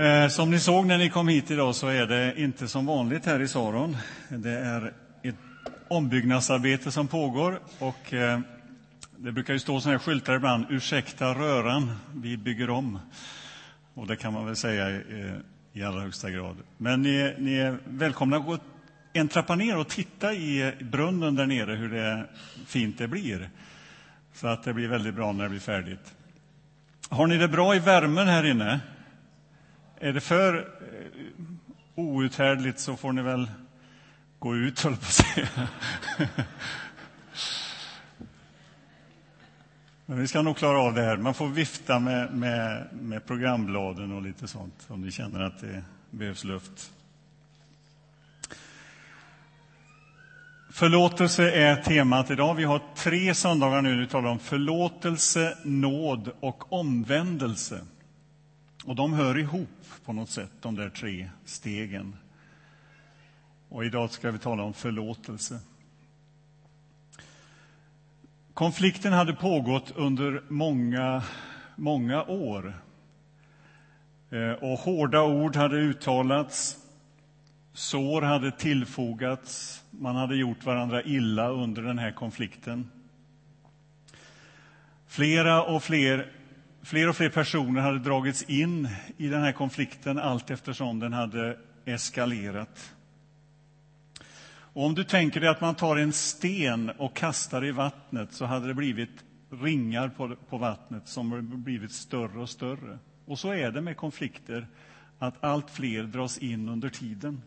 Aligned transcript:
Eh, 0.00 0.28
som 0.28 0.50
ni 0.50 0.58
såg 0.58 0.86
när 0.86 0.98
ni 0.98 1.10
kom 1.10 1.28
hit 1.28 1.50
idag 1.50 1.74
så 1.74 1.86
är 1.86 2.06
det 2.06 2.34
inte 2.40 2.68
som 2.68 2.86
vanligt 2.86 3.26
här 3.26 3.40
i 3.40 3.48
Saron. 3.48 3.96
Det 4.28 4.50
är 4.50 4.92
ett 5.22 5.34
ombyggnadsarbete 5.88 6.90
som 6.90 7.08
pågår 7.08 7.60
och 7.78 8.14
eh, 8.14 8.40
det 9.16 9.32
brukar 9.32 9.52
ju 9.52 9.58
stå 9.58 9.80
såna 9.80 9.92
här 9.92 9.98
skyltar 9.98 10.36
ibland, 10.36 10.66
ursäkta 10.70 11.34
röran, 11.34 11.92
vi 12.14 12.36
bygger 12.36 12.70
om. 12.70 12.98
Och 13.94 14.06
det 14.06 14.16
kan 14.16 14.32
man 14.32 14.46
väl 14.46 14.56
säga 14.56 14.90
i, 14.90 15.32
i 15.72 15.82
allra 15.82 16.00
högsta 16.00 16.30
grad. 16.30 16.56
Men 16.76 17.02
ni, 17.02 17.34
ni 17.38 17.54
är 17.54 17.78
välkomna 17.84 18.36
att 18.36 18.46
gå 18.46 18.58
en 19.12 19.28
trappa 19.28 19.56
ner 19.56 19.78
och 19.78 19.88
titta 19.88 20.32
i 20.32 20.72
brunnen 20.80 21.34
där 21.34 21.46
nere 21.46 21.74
hur 21.74 21.88
det 21.88 22.26
fint 22.66 22.98
det 22.98 23.08
blir. 23.08 23.50
Så 24.34 24.46
att 24.46 24.62
det 24.62 24.72
blir 24.72 24.88
väldigt 24.88 25.14
bra 25.14 25.32
när 25.32 25.44
det 25.44 25.50
blir 25.50 25.60
färdigt. 25.60 26.14
Har 27.08 27.26
ni 27.26 27.36
det 27.36 27.48
bra 27.48 27.74
i 27.74 27.78
värmen 27.78 28.26
här 28.28 28.46
inne? 28.46 28.80
Är 30.02 30.12
det 30.12 30.20
för 30.20 30.58
eh, 30.58 30.64
outhärdligt 31.94 32.78
så 32.78 32.96
får 32.96 33.12
ni 33.12 33.22
väl 33.22 33.50
gå 34.38 34.56
ut, 34.56 34.80
höll 34.80 34.96
på 34.96 34.98
att 34.98 35.12
säga. 35.12 35.48
Men 40.06 40.20
vi 40.20 40.28
ska 40.28 40.42
nog 40.42 40.56
klara 40.56 40.78
av 40.78 40.94
det 40.94 41.02
här. 41.02 41.16
Man 41.16 41.34
får 41.34 41.48
vifta 41.48 41.98
med, 41.98 42.34
med, 42.34 42.88
med 42.92 43.26
programbladen 43.26 44.12
och 44.12 44.22
lite 44.22 44.48
sånt 44.48 44.86
om 44.88 45.00
ni 45.00 45.10
känner 45.10 45.40
att 45.40 45.60
det 45.60 45.84
behövs 46.10 46.44
luft. 46.44 46.92
Förlåtelse 50.70 51.50
är 51.50 51.76
temat 51.76 52.30
idag. 52.30 52.54
Vi 52.54 52.64
har 52.64 52.82
tre 52.96 53.34
söndagar 53.34 53.82
nu. 53.82 54.00
Vi 54.00 54.06
talar 54.06 54.30
om 54.30 54.38
förlåtelse, 54.38 55.58
nåd 55.64 56.30
och 56.40 56.72
omvändelse. 56.72 57.80
Och 58.84 58.96
de 58.96 59.12
hör 59.12 59.38
ihop 59.38 59.84
på 60.04 60.12
något 60.12 60.30
sätt, 60.30 60.50
de 60.60 60.74
där 60.74 60.90
tre 60.90 61.30
stegen. 61.44 62.16
Och 63.68 63.84
idag 63.84 64.10
ska 64.10 64.30
vi 64.30 64.38
tala 64.38 64.62
om 64.62 64.74
förlåtelse. 64.74 65.60
Konflikten 68.54 69.12
hade 69.12 69.32
pågått 69.32 69.92
under 69.96 70.42
många, 70.48 71.22
många 71.76 72.24
år. 72.24 72.74
Eh, 74.30 74.52
och 74.52 74.78
hårda 74.78 75.22
ord 75.22 75.56
hade 75.56 75.76
uttalats, 75.76 76.78
sår 77.72 78.22
hade 78.22 78.50
tillfogats, 78.50 79.82
man 79.90 80.16
hade 80.16 80.36
gjort 80.36 80.64
varandra 80.64 81.02
illa 81.02 81.48
under 81.48 81.82
den 81.82 81.98
här 81.98 82.12
konflikten. 82.12 82.90
Flera 85.06 85.62
och 85.62 85.82
fler 85.82 86.39
Fler 86.90 87.08
och 87.08 87.16
fler 87.16 87.28
personer 87.28 87.80
hade 87.80 87.98
dragits 87.98 88.42
in 88.42 88.88
i 89.16 89.28
den 89.28 89.42
här 89.42 89.52
konflikten 89.52 90.18
allt 90.18 90.50
eftersom 90.50 90.98
den 90.98 91.12
hade 91.12 91.56
eskalerat. 91.84 92.94
Och 94.72 94.84
om 94.84 94.94
du 94.94 95.04
tänker 95.04 95.40
dig 95.40 95.48
att 95.48 95.60
man 95.60 95.74
tar 95.74 95.96
en 95.96 96.12
sten 96.12 96.90
och 96.90 97.16
kastar 97.16 97.64
i 97.64 97.70
vattnet 97.70 98.32
så 98.32 98.44
hade 98.44 98.66
det 98.66 98.74
blivit 98.74 99.24
ringar 99.50 100.08
på, 100.08 100.36
på 100.48 100.58
vattnet 100.58 101.08
som 101.08 101.62
blivit 101.62 101.92
större 101.92 102.40
och 102.40 102.50
större. 102.50 102.98
Och 103.26 103.38
så 103.38 103.52
är 103.52 103.70
det 103.70 103.80
med 103.80 103.96
konflikter, 103.96 104.66
att 105.18 105.44
allt 105.44 105.70
fler 105.70 106.02
dras 106.02 106.38
in 106.38 106.68
under 106.68 106.88
tiden. 106.88 107.42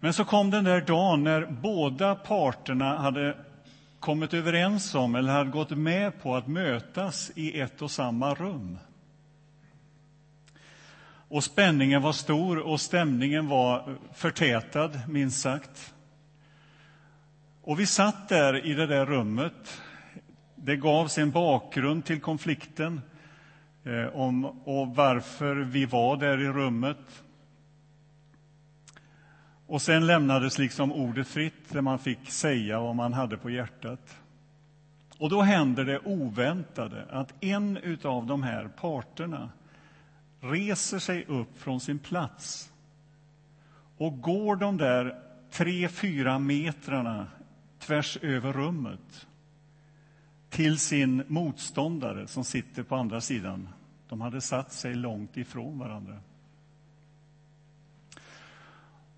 Men 0.00 0.12
så 0.12 0.24
kom 0.24 0.50
den 0.50 0.64
där 0.64 0.80
dagen 0.80 1.24
när 1.24 1.46
båda 1.46 2.14
parterna 2.14 2.98
hade 2.98 3.36
kommit 4.00 4.34
överens 4.34 4.94
om 4.94 5.14
eller 5.14 5.32
hade 5.32 5.50
gått 5.50 5.70
med 5.70 6.22
på 6.22 6.36
att 6.36 6.46
mötas 6.46 7.32
i 7.34 7.60
ett 7.60 7.82
och 7.82 7.90
samma 7.90 8.34
rum. 8.34 8.78
Och 11.28 11.44
spänningen 11.44 12.02
var 12.02 12.12
stor 12.12 12.58
och 12.58 12.80
stämningen 12.80 13.48
var 13.48 13.98
förtätad, 14.14 15.00
minst 15.08 15.40
sagt. 15.40 15.94
Och 17.62 17.80
vi 17.80 17.86
satt 17.86 18.28
där 18.28 18.66
i 18.66 18.74
det 18.74 18.86
där 18.86 19.06
rummet. 19.06 19.80
Det 20.54 20.76
gavs 20.76 21.18
en 21.18 21.30
bakgrund 21.30 22.04
till 22.04 22.20
konflikten 22.20 23.00
eh, 23.84 24.16
om, 24.16 24.44
och 24.44 24.96
varför 24.96 25.56
vi 25.56 25.86
var 25.86 26.16
där 26.16 26.40
i 26.40 26.48
rummet. 26.48 27.22
Och 29.70 29.82
sen 29.82 30.06
lämnades 30.06 30.58
liksom 30.58 30.92
ordet 30.92 31.28
fritt, 31.28 31.68
där 31.68 31.80
man 31.80 31.98
fick 31.98 32.30
säga 32.30 32.80
vad 32.80 32.96
man 32.96 33.12
hade 33.12 33.36
på 33.36 33.50
hjärtat. 33.50 34.16
Och 35.18 35.30
då 35.30 35.42
händer 35.42 35.84
det 35.84 35.98
oväntade 35.98 37.06
att 37.10 37.44
en 37.44 37.98
av 38.04 38.26
de 38.26 38.42
här 38.42 38.68
parterna 38.68 39.50
reser 40.40 40.98
sig 40.98 41.24
upp 41.24 41.58
från 41.58 41.80
sin 41.80 41.98
plats 41.98 42.72
och 43.96 44.20
går 44.20 44.56
de 44.56 44.76
där 44.76 45.22
tre, 45.50 45.88
fyra 45.88 46.38
metrarna 46.38 47.26
tvärs 47.78 48.18
över 48.22 48.52
rummet 48.52 49.26
till 50.48 50.78
sin 50.78 51.24
motståndare 51.28 52.26
som 52.26 52.44
sitter 52.44 52.82
på 52.82 52.96
andra 52.96 53.20
sidan. 53.20 53.68
De 54.08 54.20
hade 54.20 54.40
satt 54.40 54.72
sig 54.72 54.94
långt 54.94 55.36
ifrån 55.36 55.78
varandra. 55.78 56.16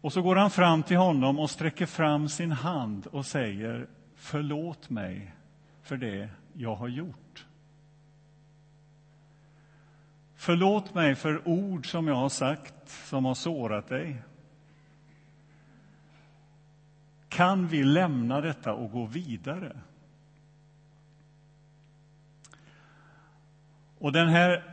Och 0.03 0.13
så 0.13 0.23
går 0.23 0.37
han 0.37 0.51
fram 0.51 0.83
till 0.83 0.97
honom 0.97 1.39
och 1.39 1.51
sträcker 1.51 1.87
fram 1.87 2.29
sin 2.29 2.53
hand 2.53 3.07
och 3.07 3.27
säger 3.27 3.87
Förlåt 4.15 4.91
mig 4.91 5.35
för 5.83 5.97
det 5.97 6.29
jag 6.53 6.75
har 6.75 6.89
gjort. 6.89 7.47
Förlåt 10.35 10.95
mig 10.95 11.15
för 11.15 11.49
ord 11.49 11.91
som 11.91 12.09
jag 12.09 12.15
har 12.15 12.29
sagt 12.29 12.89
som 12.89 13.25
har 13.25 13.35
sårat 13.35 13.89
dig. 13.89 14.23
Kan 17.29 17.69
vi 17.69 17.85
lämna 17.85 18.41
detta 18.41 18.73
och 18.73 18.91
gå 18.91 19.07
vidare? 19.07 19.81
Och 23.99 24.13
den 24.13 24.29
här 24.29 24.72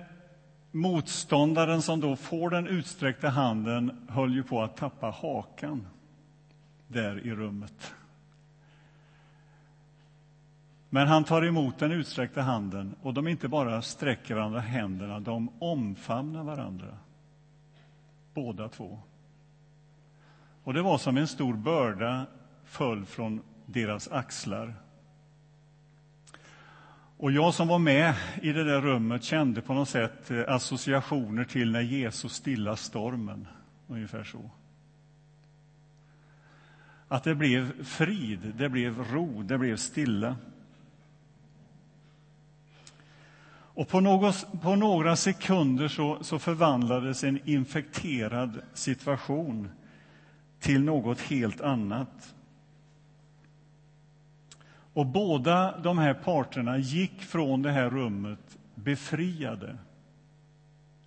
Motståndaren 0.71 1.81
som 1.81 1.99
då 1.99 2.15
får 2.15 2.49
den 2.49 2.67
utsträckta 2.67 3.29
handen 3.29 4.07
höll 4.09 4.33
ju 4.33 4.43
på 4.43 4.61
att 4.61 4.77
tappa 4.77 5.09
hakan 5.09 5.87
där 6.87 7.27
i 7.27 7.31
rummet. 7.31 7.93
Men 10.89 11.07
han 11.07 11.23
tar 11.23 11.45
emot 11.45 11.79
den 11.79 11.91
utsträckta 11.91 12.41
handen 12.41 12.95
och 13.01 13.13
de 13.13 13.27
inte 13.27 13.47
bara 13.47 13.81
sträcker 13.81 14.35
varandra 14.35 14.59
händerna, 14.59 15.19
de 15.19 15.49
omfamnar 15.59 16.43
varandra. 16.43 16.97
Båda 18.33 18.69
två. 18.69 18.99
Och 20.63 20.73
det 20.73 20.81
var 20.81 20.97
som 20.97 21.17
en 21.17 21.27
stor 21.27 21.53
börda 21.53 22.25
föll 22.63 23.05
från 23.05 23.41
deras 23.65 24.07
axlar. 24.07 24.73
Och 27.19 27.31
jag 27.31 27.53
som 27.53 27.67
var 27.67 27.79
med 27.79 28.13
i 28.41 28.51
det 28.51 28.63
där 28.63 28.81
rummet 28.81 29.23
kände 29.23 29.61
på 29.61 29.73
något 29.73 29.89
sätt 29.89 30.31
eh, 30.31 30.43
associationer 30.47 31.43
till 31.43 31.71
när 31.71 31.81
Jesus 31.81 32.33
stillar 32.33 32.75
stormen, 32.75 33.47
ungefär 33.87 34.23
så. 34.23 34.49
Att 37.07 37.23
det 37.23 37.35
blev 37.35 37.83
frid, 37.83 38.53
det 38.57 38.69
blev 38.69 39.03
ro, 39.03 39.43
det 39.43 39.57
blev 39.57 39.77
stilla. 39.77 40.35
Och 43.51 43.87
på, 43.87 43.99
något, 43.99 44.61
på 44.61 44.75
några 44.75 45.15
sekunder 45.15 45.87
så, 45.87 46.23
så 46.23 46.39
förvandlades 46.39 47.23
en 47.23 47.39
infekterad 47.45 48.61
situation 48.73 49.69
till 50.59 50.83
något 50.83 51.21
helt 51.21 51.61
annat. 51.61 52.33
Och 54.93 55.05
båda 55.05 55.79
de 55.79 55.97
här 55.97 56.13
parterna 56.13 56.77
gick 56.77 57.21
från 57.21 57.61
det 57.61 57.71
här 57.71 57.89
rummet 57.89 58.57
befriade, 58.75 59.77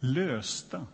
lösta. 0.01 0.87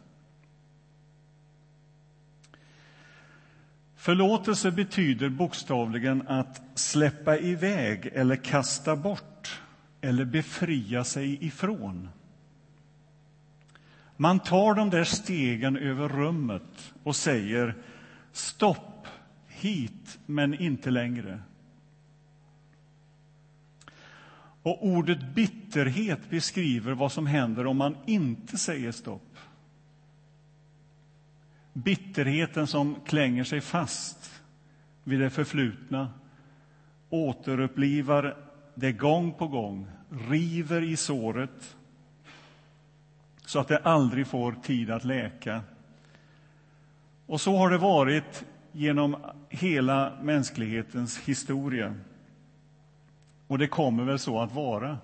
Förlåtelse 3.96 4.70
betyder 4.70 5.28
bokstavligen 5.28 6.28
att 6.28 6.62
släppa 6.74 7.38
iväg 7.38 8.06
eller 8.06 8.36
kasta 8.36 8.96
bort 8.96 9.60
eller 10.00 10.24
befria 10.24 11.04
sig 11.04 11.46
ifrån. 11.46 12.08
Man 14.16 14.40
tar 14.40 14.74
de 14.74 14.90
där 14.90 15.04
stegen 15.04 15.76
över 15.76 16.08
rummet 16.08 16.92
och 17.02 17.16
säger 17.16 17.74
stopp, 18.32 19.06
hit, 19.46 20.18
men 20.26 20.54
inte 20.54 20.90
längre. 20.90 21.40
Och 24.68 24.86
ordet 24.86 25.34
bitterhet 25.34 26.30
beskriver 26.30 26.92
vad 26.92 27.12
som 27.12 27.26
händer 27.26 27.66
om 27.66 27.76
man 27.76 27.96
inte 28.06 28.58
säger 28.58 28.92
stopp. 28.92 29.36
Bitterheten 31.72 32.66
som 32.66 32.96
klänger 33.06 33.44
sig 33.44 33.60
fast 33.60 34.42
vid 35.04 35.20
det 35.20 35.30
förflutna 35.30 36.10
återupplivar 37.10 38.36
det 38.74 38.92
gång 38.92 39.32
på 39.32 39.48
gång, 39.48 39.86
river 40.28 40.82
i 40.82 40.96
såret 40.96 41.76
så 43.46 43.58
att 43.58 43.68
det 43.68 43.78
aldrig 43.78 44.26
får 44.26 44.52
tid 44.52 44.90
att 44.90 45.04
läka. 45.04 45.62
Och 47.26 47.40
så 47.40 47.56
har 47.56 47.70
det 47.70 47.78
varit 47.78 48.44
genom 48.72 49.16
hela 49.48 50.12
mänsklighetens 50.22 51.18
historia. 51.18 51.94
Och 53.48 53.58
det 53.58 53.66
kommer 53.66 54.04
väl 54.04 54.18
så 54.18 54.40
att 54.40 54.54
vara. 54.54 54.98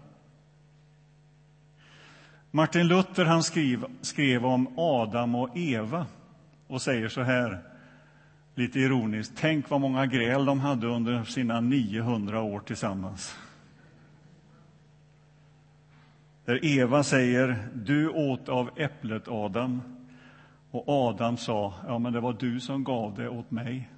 Martin 2.50 2.88
Luther 2.88 3.24
han 3.24 3.42
skrev, 3.42 3.84
skrev 4.00 4.46
om 4.46 4.78
Adam 4.78 5.34
och 5.34 5.56
Eva 5.56 6.06
och 6.66 6.82
säger 6.82 7.08
så 7.08 7.22
här, 7.22 7.62
lite 8.54 8.80
ironiskt. 8.80 9.32
Tänk 9.36 9.70
vad 9.70 9.80
många 9.80 10.06
gräl 10.06 10.44
de 10.44 10.60
hade 10.60 10.86
under 10.86 11.24
sina 11.24 11.60
900 11.60 12.42
år 12.42 12.60
tillsammans. 12.60 13.36
Där 16.44 16.64
Eva 16.64 17.02
säger, 17.02 17.68
du 17.74 18.08
åt 18.08 18.48
av 18.48 18.70
äpplet, 18.76 19.28
Adam. 19.28 19.82
Och 20.70 20.88
Adam 20.88 21.36
sa, 21.36 21.74
ja, 21.86 21.98
men 21.98 22.12
det 22.12 22.20
var 22.20 22.32
du 22.32 22.60
som 22.60 22.84
gav 22.84 23.14
det 23.14 23.28
åt 23.28 23.50
mig. 23.50 23.90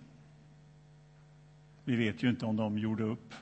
Vi 1.85 1.97
vet 1.97 2.23
ju 2.23 2.31
inte 2.31 2.47
om 2.47 2.57
de 2.57 2.79
gjorde 2.79 3.05
upp. 3.05 3.35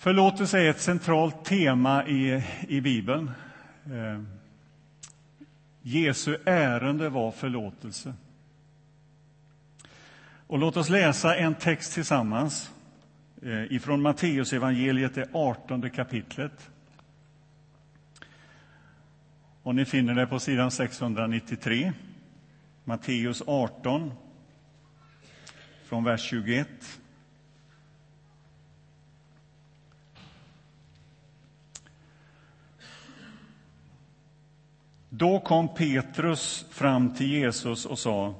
Förlåtelse 0.00 0.58
är 0.58 0.70
ett 0.70 0.80
centralt 0.80 1.44
tema 1.44 2.06
i, 2.06 2.44
i 2.68 2.80
Bibeln. 2.80 3.30
Eh, 3.86 4.22
Jesu 5.82 6.36
ärende 6.44 7.08
var 7.08 7.30
förlåtelse. 7.30 8.14
Och 10.46 10.58
låt 10.58 10.76
oss 10.76 10.88
läsa 10.88 11.36
en 11.36 11.54
text 11.54 11.94
tillsammans 11.94 12.70
eh, 13.42 13.72
ifrån 13.72 14.02
Matteusevangeliet, 14.02 15.14
det 15.14 15.28
18 15.32 15.90
kapitlet. 15.90 16.70
Och 19.62 19.74
ni 19.74 19.84
finner 19.84 20.14
det 20.14 20.26
på 20.26 20.38
sidan 20.38 20.70
693. 20.70 21.92
Matteus 22.84 23.42
18, 23.46 24.12
från 25.84 26.04
vers 26.04 26.22
21. 26.22 26.68
Då 35.18 35.40
kom 35.40 35.74
Petrus 35.74 36.66
fram 36.70 37.14
till 37.14 37.26
Jesus 37.26 37.86
och 37.86 37.98
sa 37.98 38.34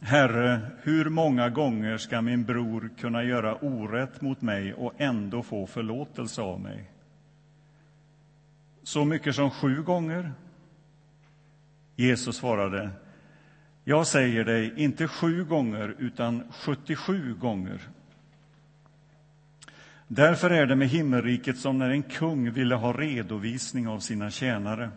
Herre, 0.00 0.60
hur 0.82 1.08
många 1.08 1.48
gånger 1.48 1.98
ska 1.98 2.22
min 2.22 2.44
bror 2.44 2.90
kunna 2.98 3.24
göra 3.24 3.54
orätt 3.54 4.20
mot 4.20 4.42
mig 4.42 4.74
och 4.74 4.92
ändå 4.96 5.42
få 5.42 5.66
förlåtelse 5.66 6.42
av 6.42 6.60
mig? 6.60 6.90
Så 8.82 9.04
mycket 9.04 9.34
som 9.34 9.50
sju 9.50 9.82
gånger? 9.82 10.32
Jesus 11.96 12.36
svarade 12.36 12.90
Jag 13.84 14.06
säger 14.06 14.44
dig, 14.44 14.72
inte 14.76 15.08
sju 15.08 15.44
gånger, 15.44 15.94
utan 15.98 16.42
77 16.52 17.34
gånger. 17.34 17.80
Därför 20.08 20.50
är 20.50 20.66
det 20.66 20.76
med 20.76 20.88
himmelriket 20.88 21.58
som 21.58 21.78
när 21.78 21.90
en 21.90 22.02
kung 22.02 22.52
ville 22.52 22.74
ha 22.74 22.92
redovisning 22.92 23.88
av 23.88 23.98
sina 23.98 24.30
tjänare. 24.30 24.90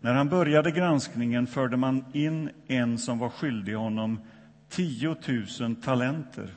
När 0.00 0.14
han 0.14 0.28
började 0.28 0.70
granskningen 0.70 1.46
förde 1.46 1.76
man 1.76 2.04
in 2.12 2.50
en 2.66 2.98
som 2.98 3.18
var 3.18 3.28
skyldig 3.28 3.74
honom 3.74 4.20
10 4.68 5.16
000 5.60 5.76
talenter. 5.76 6.54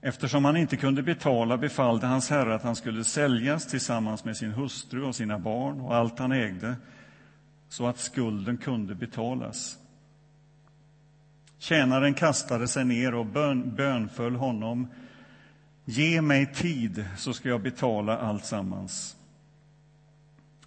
Eftersom 0.00 0.44
han 0.44 0.56
inte 0.56 0.76
kunde 0.76 1.02
betala 1.02 1.56
befallde 1.56 2.06
hans 2.06 2.30
herre 2.30 2.54
att 2.54 2.62
han 2.62 2.76
skulle 2.76 3.04
säljas 3.04 3.66
tillsammans 3.66 4.24
med 4.24 4.36
sin 4.36 4.52
hustru 4.52 5.04
och 5.04 5.14
sina 5.14 5.38
barn 5.38 5.80
och 5.80 5.94
allt 5.94 6.18
han 6.18 6.32
ägde 6.32 6.76
så 7.68 7.86
att 7.86 7.98
skulden 7.98 8.56
kunde 8.56 8.94
betalas. 8.94 9.78
Tjänaren 11.58 12.14
kastade 12.14 12.68
sig 12.68 12.84
ner 12.84 13.14
och 13.14 13.26
bön, 13.26 13.74
bönföll 13.74 14.34
honom. 14.34 14.88
Ge 15.84 16.22
mig 16.22 16.54
tid, 16.54 17.04
så 17.16 17.32
ska 17.32 17.48
jag 17.48 17.62
betala 17.62 18.18
allt 18.18 18.44
sammans. 18.44 19.16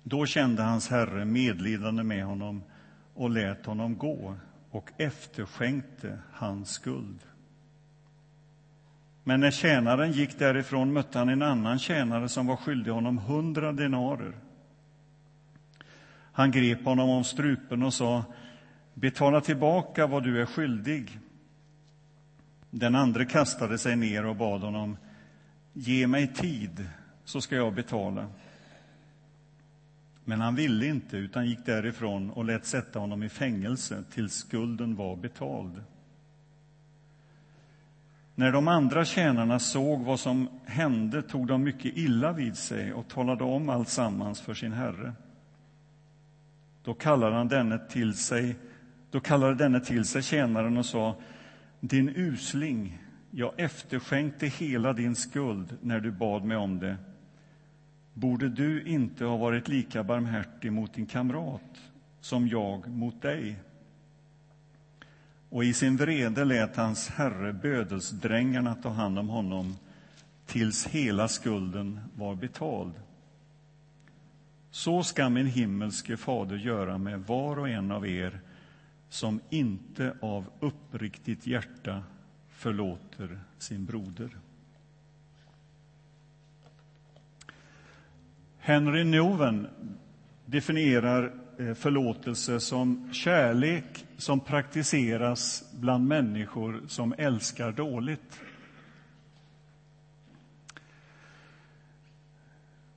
Då 0.07 0.25
kände 0.25 0.63
hans 0.63 0.89
herre 0.89 1.25
medlidande 1.25 2.03
med 2.03 2.25
honom 2.25 2.63
och 3.13 3.29
lät 3.29 3.65
honom 3.65 3.97
gå 3.97 4.35
och 4.71 4.91
efterskänkte 4.97 6.19
hans 6.31 6.69
skuld. 6.69 7.19
Men 9.23 9.39
när 9.39 9.51
tjänaren 9.51 10.11
gick 10.11 10.39
därifrån 10.39 10.93
mötte 10.93 11.19
han 11.19 11.29
en 11.29 11.41
annan 11.41 11.79
tjänare 11.79 12.29
som 12.29 12.47
var 12.47 12.55
skyldig 12.55 12.91
honom 12.91 13.17
hundra 13.17 13.71
denarer. 13.71 14.33
Han 16.31 16.51
grep 16.51 16.85
honom 16.85 17.09
om 17.09 17.23
strupen 17.23 17.83
och 17.83 17.93
sa 17.93 18.23
Betala 18.93 19.41
tillbaka 19.41 20.07
vad 20.07 20.23
du 20.23 20.41
är 20.41 20.45
skyldig. 20.45 21.19
Den 22.69 22.95
andre 22.95 23.25
kastade 23.25 23.77
sig 23.77 23.95
ner 23.95 24.25
och 24.25 24.35
bad 24.35 24.61
honom 24.61 24.97
Ge 25.73 26.07
mig 26.07 26.33
tid, 26.33 26.89
så 27.23 27.41
ska 27.41 27.55
jag 27.55 27.73
betala. 27.73 28.27
Men 30.25 30.41
han 30.41 30.55
ville 30.55 30.85
inte, 30.85 31.17
utan 31.17 31.45
gick 31.45 31.65
därifrån 31.65 32.29
och 32.29 32.45
lät 32.45 32.65
sätta 32.65 32.99
honom 32.99 33.23
i 33.23 33.29
fängelse 33.29 34.03
tills 34.11 34.33
skulden 34.33 34.95
var 34.95 35.15
betald. 35.15 35.83
När 38.35 38.51
de 38.51 38.67
andra 38.67 39.05
tjänarna 39.05 39.59
såg 39.59 40.01
vad 40.01 40.19
som 40.19 40.49
hände 40.65 41.21
tog 41.21 41.47
de 41.47 41.63
mycket 41.63 41.97
illa 41.97 42.31
vid 42.31 42.57
sig 42.57 42.93
och 42.93 43.07
talade 43.07 43.43
om 43.43 43.69
allt 43.69 43.89
sammans 43.89 44.41
för 44.41 44.53
sin 44.53 44.73
herre. 44.73 45.13
Då 46.83 46.93
kallade 46.93 47.35
han 47.35 47.47
denne 47.47 47.77
till 47.77 48.13
sig, 48.13 48.55
då 49.11 49.19
kallade 49.19 49.55
denne 49.55 49.79
till 49.79 50.05
sig 50.05 50.21
tjänaren 50.21 50.77
och 50.77 50.85
sa 50.85 51.15
Din 51.79 52.09
usling, 52.09 52.99
jag 53.31 53.53
efterskänkte 53.59 54.47
hela 54.47 54.93
din 54.93 55.15
skuld 55.15 55.77
när 55.81 55.99
du 55.99 56.11
bad 56.11 56.43
mig 56.43 56.57
om 56.57 56.79
det 56.79 56.97
borde 58.15 58.49
du 58.49 58.83
inte 58.83 59.25
ha 59.25 59.37
varit 59.37 59.67
lika 59.67 60.03
barmhärtig 60.03 60.71
mot 60.71 60.93
din 60.93 61.05
kamrat 61.05 61.81
som 62.19 62.47
jag 62.47 62.87
mot 62.87 63.21
dig? 63.21 63.59
Och 65.49 65.63
i 65.63 65.73
sin 65.73 65.97
vrede 65.97 66.45
lät 66.45 66.75
hans 66.75 67.09
herre 67.09 67.53
bödelsdrängarna 67.53 68.75
ta 68.75 68.89
hand 68.89 69.19
om 69.19 69.29
honom 69.29 69.77
tills 70.45 70.87
hela 70.87 71.27
skulden 71.27 71.99
var 72.15 72.35
betald. 72.35 72.93
Så 74.71 75.03
ska 75.03 75.29
min 75.29 75.47
himmelske 75.47 76.17
fader 76.17 76.55
göra 76.55 76.97
med 76.97 77.19
var 77.19 77.59
och 77.59 77.69
en 77.69 77.91
av 77.91 78.07
er 78.07 78.39
som 79.09 79.39
inte 79.49 80.15
av 80.21 80.45
uppriktigt 80.59 81.47
hjärta 81.47 82.03
förlåter 82.49 83.39
sin 83.57 83.85
broder. 83.85 84.37
Henry 88.65 89.03
Nouwen 89.03 89.67
definierar 90.45 91.33
eh, 91.59 91.73
förlåtelse 91.73 92.59
som 92.59 93.13
kärlek 93.13 94.05
som 94.17 94.39
praktiseras 94.39 95.63
bland 95.79 96.07
människor 96.07 96.81
som 96.87 97.13
älskar 97.17 97.71
dåligt. 97.71 98.39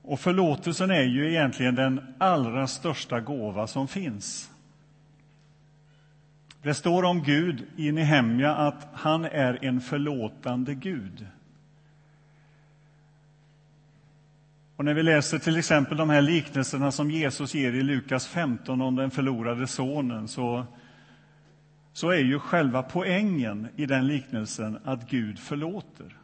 Och 0.01 0.19
förlåtelsen 0.19 0.91
är 0.91 1.03
ju 1.03 1.29
egentligen 1.29 1.75
den 1.75 2.15
allra 2.17 2.67
största 2.67 3.19
gåva 3.19 3.67
som 3.67 3.87
finns. 3.87 4.51
Det 6.61 6.73
står 6.73 7.03
om 7.03 7.23
Gud 7.23 7.67
i 7.75 7.91
Nehemja 7.91 8.55
att 8.55 8.87
han 8.93 9.25
är 9.25 9.65
en 9.65 9.81
förlåtande 9.81 10.73
Gud. 10.73 11.27
Och 14.79 14.85
när 14.85 14.93
vi 14.93 15.03
läser 15.03 15.39
till 15.39 15.57
exempel 15.57 15.97
de 15.97 16.09
här 16.09 16.21
liknelserna 16.21 16.91
som 16.91 17.11
Jesus 17.11 17.53
ger 17.53 17.73
i 17.73 17.83
Lukas 17.83 18.27
15 18.27 18.81
om 18.81 18.95
den 18.95 19.11
förlorade 19.11 19.67
sonen 19.67 20.27
så, 20.27 20.65
så 21.93 22.09
är 22.09 22.19
ju 22.19 22.39
själva 22.39 22.83
poängen 22.83 23.67
i 23.75 23.85
den 23.85 24.07
liknelsen 24.07 24.79
att 24.83 25.09
Gud 25.09 25.39
förlåter. 25.39 26.17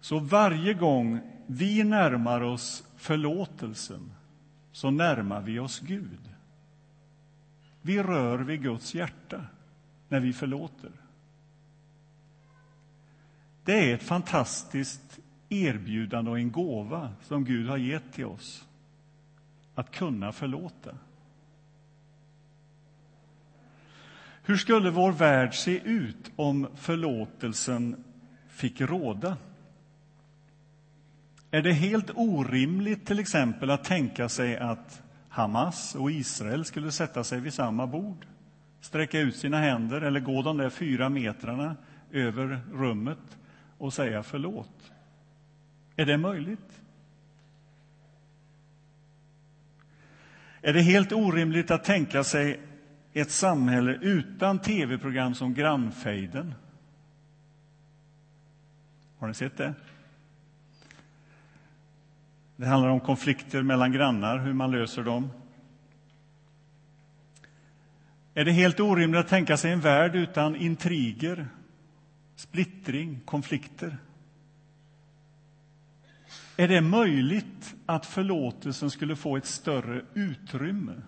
Så 0.00 0.18
varje 0.18 0.74
gång 0.74 1.20
vi 1.46 1.84
närmar 1.84 2.40
oss 2.40 2.84
förlåtelsen 2.96 4.12
så 4.72 4.90
närmar 4.90 5.40
vi 5.40 5.58
oss 5.58 5.80
Gud. 5.80 6.30
Vi 7.82 8.02
rör 8.02 8.38
vid 8.38 8.62
Guds 8.62 8.94
hjärta 8.94 9.40
när 10.08 10.20
vi 10.20 10.32
förlåter. 10.32 10.90
Det 13.64 13.90
är 13.90 13.94
ett 13.94 14.02
fantastiskt 14.02 15.20
erbjudande 15.54 16.30
och 16.30 16.38
en 16.38 16.52
gåva 16.52 17.12
som 17.22 17.44
Gud 17.44 17.68
har 17.68 17.76
gett 17.76 18.12
till 18.12 18.26
oss. 18.26 18.68
Att 19.74 19.90
kunna 19.90 20.32
förlåta. 20.32 20.94
Hur 24.42 24.56
skulle 24.56 24.90
vår 24.90 25.12
värld 25.12 25.54
se 25.54 25.78
ut 25.78 26.30
om 26.36 26.66
förlåtelsen 26.74 28.04
fick 28.48 28.80
råda. 28.80 29.36
Är 31.50 31.62
det 31.62 31.72
helt 31.72 32.10
orimligt 32.14 33.06
till 33.06 33.18
exempel 33.18 33.70
att 33.70 33.84
tänka 33.84 34.28
sig 34.28 34.56
att 34.56 35.02
Hamas 35.28 35.94
och 35.94 36.10
Israel 36.10 36.64
skulle 36.64 36.92
sätta 36.92 37.24
sig 37.24 37.40
vid 37.40 37.54
samma 37.54 37.86
bord, 37.86 38.26
sträcka 38.80 39.20
ut 39.20 39.36
sina 39.36 39.58
händer 39.58 40.00
eller 40.00 40.20
gå 40.20 40.42
de 40.42 40.56
där 40.56 40.70
fyra 40.70 41.08
metrarna 41.08 41.76
över 42.10 42.60
rummet 42.72 43.38
och 43.78 43.92
säga 43.92 44.22
förlåt? 44.22 44.92
Är 45.96 46.06
det 46.06 46.16
möjligt? 46.16 46.80
Är 50.62 50.72
det 50.72 50.82
helt 50.82 51.12
orimligt 51.12 51.70
att 51.70 51.84
tänka 51.84 52.24
sig 52.24 52.60
ett 53.12 53.30
samhälle 53.30 53.92
utan 53.92 54.58
tv-program 54.58 55.34
som 55.34 55.54
Grannfejden? 55.54 56.54
Har 59.18 59.28
ni 59.28 59.34
sett 59.34 59.56
det? 59.56 59.74
Det 62.56 62.66
handlar 62.66 62.88
om 62.88 63.00
konflikter 63.00 63.62
mellan 63.62 63.92
grannar, 63.92 64.38
hur 64.38 64.52
man 64.52 64.70
löser 64.70 65.02
dem. 65.02 65.30
Är 68.34 68.44
det 68.44 68.52
helt 68.52 68.80
orimligt 68.80 69.20
att 69.20 69.28
tänka 69.28 69.56
sig 69.56 69.72
en 69.72 69.80
värld 69.80 70.16
utan 70.16 70.56
intriger, 70.56 71.46
splittring, 72.36 73.20
konflikter? 73.24 73.98
Är 76.56 76.68
det 76.68 76.80
möjligt 76.80 77.74
att 77.86 78.06
förlåtelsen 78.06 78.90
skulle 78.90 79.16
få 79.16 79.36
ett 79.36 79.46
större 79.46 80.02
utrymme? 80.14 81.02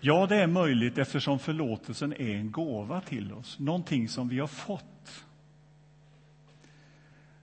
Ja, 0.00 0.26
det 0.26 0.36
är 0.36 0.46
möjligt 0.46 0.98
eftersom 0.98 1.38
förlåtelsen 1.38 2.12
är 2.12 2.34
en 2.36 2.50
gåva 2.50 3.00
till 3.00 3.32
oss, 3.32 3.58
någonting 3.58 4.08
som 4.08 4.28
vi 4.28 4.38
har 4.38 4.46
fått. 4.46 5.24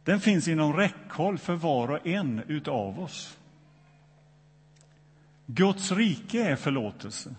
Den 0.03 0.19
finns 0.19 0.47
inom 0.47 0.73
räckhåll 0.73 1.37
för 1.37 1.55
var 1.55 1.91
och 1.91 2.07
en 2.07 2.43
utav 2.47 2.99
oss. 2.99 3.37
Guds 5.45 5.91
rike 5.91 6.43
är 6.43 6.55
förlåtelse. 6.55 7.35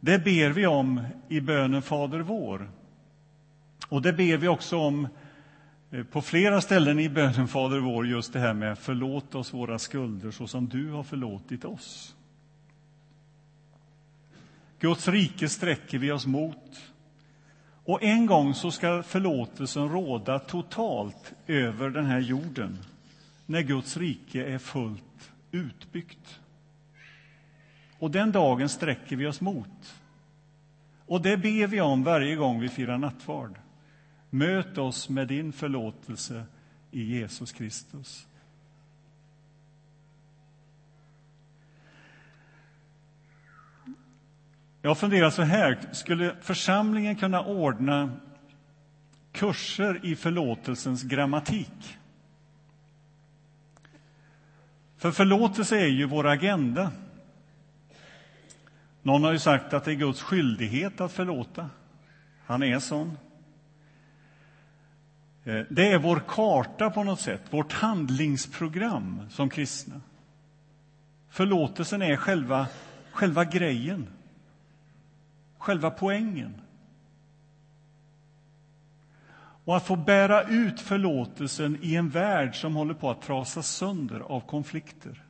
Det 0.00 0.18
ber 0.18 0.50
vi 0.50 0.66
om 0.66 1.04
i 1.28 1.40
bönen 1.40 1.82
Fader 1.82 2.20
vår. 2.20 2.70
Och 3.88 4.02
det 4.02 4.12
ber 4.12 4.36
vi 4.36 4.48
också 4.48 4.78
om 4.78 5.08
eh, 5.90 6.04
på 6.04 6.22
flera 6.22 6.60
ställen 6.60 6.98
i 6.98 7.08
bönen 7.08 7.48
Fader 7.48 7.78
vår, 7.78 8.06
just 8.06 8.32
det 8.32 8.40
här 8.40 8.54
med 8.54 8.78
förlåt 8.78 9.34
oss 9.34 9.54
våra 9.54 9.78
skulder 9.78 10.30
så 10.30 10.46
som 10.46 10.68
du 10.68 10.90
har 10.90 11.02
förlåtit 11.02 11.64
oss. 11.64 12.14
Guds 14.80 15.08
rike 15.08 15.48
sträcker 15.48 15.98
vi 15.98 16.12
oss 16.12 16.26
mot. 16.26 16.92
Och 17.84 18.02
en 18.02 18.26
gång 18.26 18.54
så 18.54 18.70
ska 18.70 19.02
förlåtelsen 19.02 19.88
råda 19.88 20.38
totalt 20.38 21.34
över 21.46 21.90
den 21.90 22.06
här 22.06 22.20
jorden 22.20 22.78
när 23.46 23.62
Guds 23.62 23.96
rike 23.96 24.44
är 24.44 24.58
fullt 24.58 25.32
utbyggt. 25.50 26.40
Och 27.98 28.10
den 28.10 28.32
dagen 28.32 28.68
sträcker 28.68 29.16
vi 29.16 29.26
oss 29.26 29.40
mot. 29.40 29.94
Och 31.06 31.22
det 31.22 31.36
ber 31.36 31.66
vi 31.66 31.80
om 31.80 32.04
varje 32.04 32.36
gång 32.36 32.60
vi 32.60 32.68
firar 32.68 32.98
nattvard. 32.98 33.58
Möt 34.34 34.78
oss 34.78 35.08
med 35.08 35.28
din 35.28 35.52
förlåtelse 35.52 36.44
i 36.90 37.02
Jesus 37.02 37.52
Kristus. 37.52 38.26
Jag 44.82 44.98
funderar 44.98 45.30
så 45.30 45.42
här, 45.42 45.88
skulle 45.92 46.36
församlingen 46.40 47.16
kunna 47.16 47.44
ordna 47.44 48.12
kurser 49.32 50.00
i 50.02 50.16
förlåtelsens 50.16 51.02
grammatik? 51.02 51.98
För 54.96 55.10
förlåtelse 55.10 55.78
är 55.78 55.86
ju 55.86 56.06
vår 56.06 56.26
agenda. 56.26 56.92
Någon 59.02 59.24
har 59.24 59.32
ju 59.32 59.38
sagt 59.38 59.72
att 59.72 59.84
det 59.84 59.90
är 59.90 59.94
Guds 59.94 60.22
skyldighet 60.22 61.00
att 61.00 61.12
förlåta. 61.12 61.70
Han 62.46 62.62
är 62.62 62.78
sån. 62.78 63.18
Eh, 65.44 65.60
det 65.70 65.92
är 65.92 65.98
vår 65.98 66.22
karta 66.28 66.90
på 66.90 67.04
något 67.04 67.20
sätt, 67.20 67.42
vårt 67.50 67.72
handlingsprogram 67.72 69.20
som 69.30 69.50
kristna. 69.50 70.00
Förlåtelsen 71.28 72.02
är 72.02 72.16
själva, 72.16 72.66
själva 73.12 73.44
grejen, 73.44 74.06
själva 75.58 75.90
poängen. 75.90 76.54
Och 79.64 79.76
att 79.76 79.86
få 79.86 79.96
bära 79.96 80.42
ut 80.42 80.80
förlåtelsen 80.80 81.78
i 81.82 81.94
en 81.94 82.08
värld 82.08 82.56
som 82.56 82.76
håller 82.76 82.94
på 82.94 83.10
att 83.10 83.22
trasas 83.22 83.68
sönder 83.68 84.20
av 84.20 84.40
konflikter. 84.40 85.22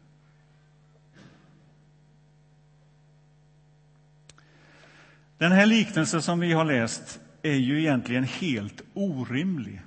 Den 5.38 5.52
här 5.52 5.66
liknelsen 5.66 6.22
som 6.22 6.40
vi 6.40 6.52
har 6.52 6.64
läst 6.64 7.20
är 7.42 7.54
ju 7.54 7.80
egentligen 7.80 8.24
helt 8.24 8.82
orimlig. 8.94 9.80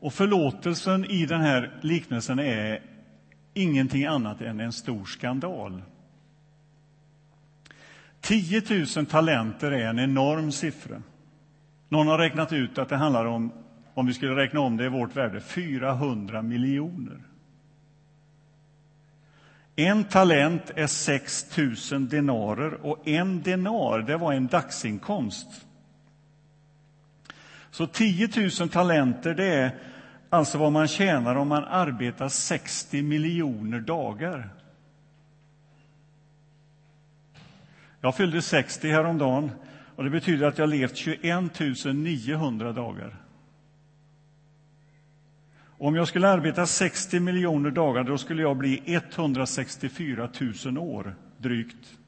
Och 0.00 0.14
förlåtelsen 0.14 1.04
i 1.04 1.26
den 1.26 1.40
här 1.40 1.78
liknelsen 1.80 2.38
är 2.38 2.82
ingenting 3.54 4.04
annat 4.04 4.40
än 4.40 4.60
en 4.60 4.72
stor 4.72 5.04
skandal. 5.04 5.82
10 8.20 8.62
000 8.96 9.06
talenter 9.06 9.70
är 9.70 9.86
en 9.86 9.98
enorm 9.98 10.52
siffra. 10.52 11.02
Någon 11.88 12.06
har 12.06 12.18
räknat 12.18 12.52
ut 12.52 12.78
att 12.78 12.88
det 12.88 12.96
handlar 12.96 13.24
om, 13.24 13.52
om 13.94 14.06
vi 14.06 14.14
skulle 14.14 14.36
räkna 14.36 14.60
om 14.60 14.76
det 14.76 14.84
i 14.84 14.88
vårt 14.88 15.16
värde, 15.16 15.40
400 15.40 16.42
miljoner. 16.42 17.18
En 19.76 20.04
talent 20.04 20.70
är 20.74 20.86
6 20.86 21.56
000 21.92 22.08
denarer 22.08 22.74
och 22.86 23.08
en 23.08 23.42
denar, 23.42 23.98
det 23.98 24.16
var 24.16 24.32
en 24.32 24.46
dagsinkomst. 24.46 25.66
Så 27.70 27.86
10 27.86 28.28
000 28.60 28.68
talenter, 28.68 29.34
det 29.34 29.46
är 29.46 29.78
alltså 30.30 30.58
vad 30.58 30.72
man 30.72 30.88
tjänar 30.88 31.34
om 31.34 31.48
man 31.48 31.64
arbetar 31.64 32.28
60 32.28 33.02
miljoner 33.02 33.80
dagar. 33.80 34.50
Jag 38.00 38.16
fyllde 38.16 38.42
60 38.42 38.88
häromdagen 38.88 39.50
och 39.96 40.04
det 40.04 40.10
betyder 40.10 40.46
att 40.46 40.58
jag 40.58 40.68
levt 40.68 40.96
21 40.96 41.84
900 41.94 42.72
dagar. 42.72 43.16
Om 45.80 45.94
jag 45.94 46.08
skulle 46.08 46.28
arbeta 46.28 46.66
60 46.66 47.20
miljoner 47.20 47.70
dagar 47.70 48.04
då 48.04 48.18
skulle 48.18 48.42
jag 48.42 48.56
bli 48.56 48.82
164 48.84 50.30
000 50.64 50.78
år, 50.78 51.14
drygt. 51.38 51.98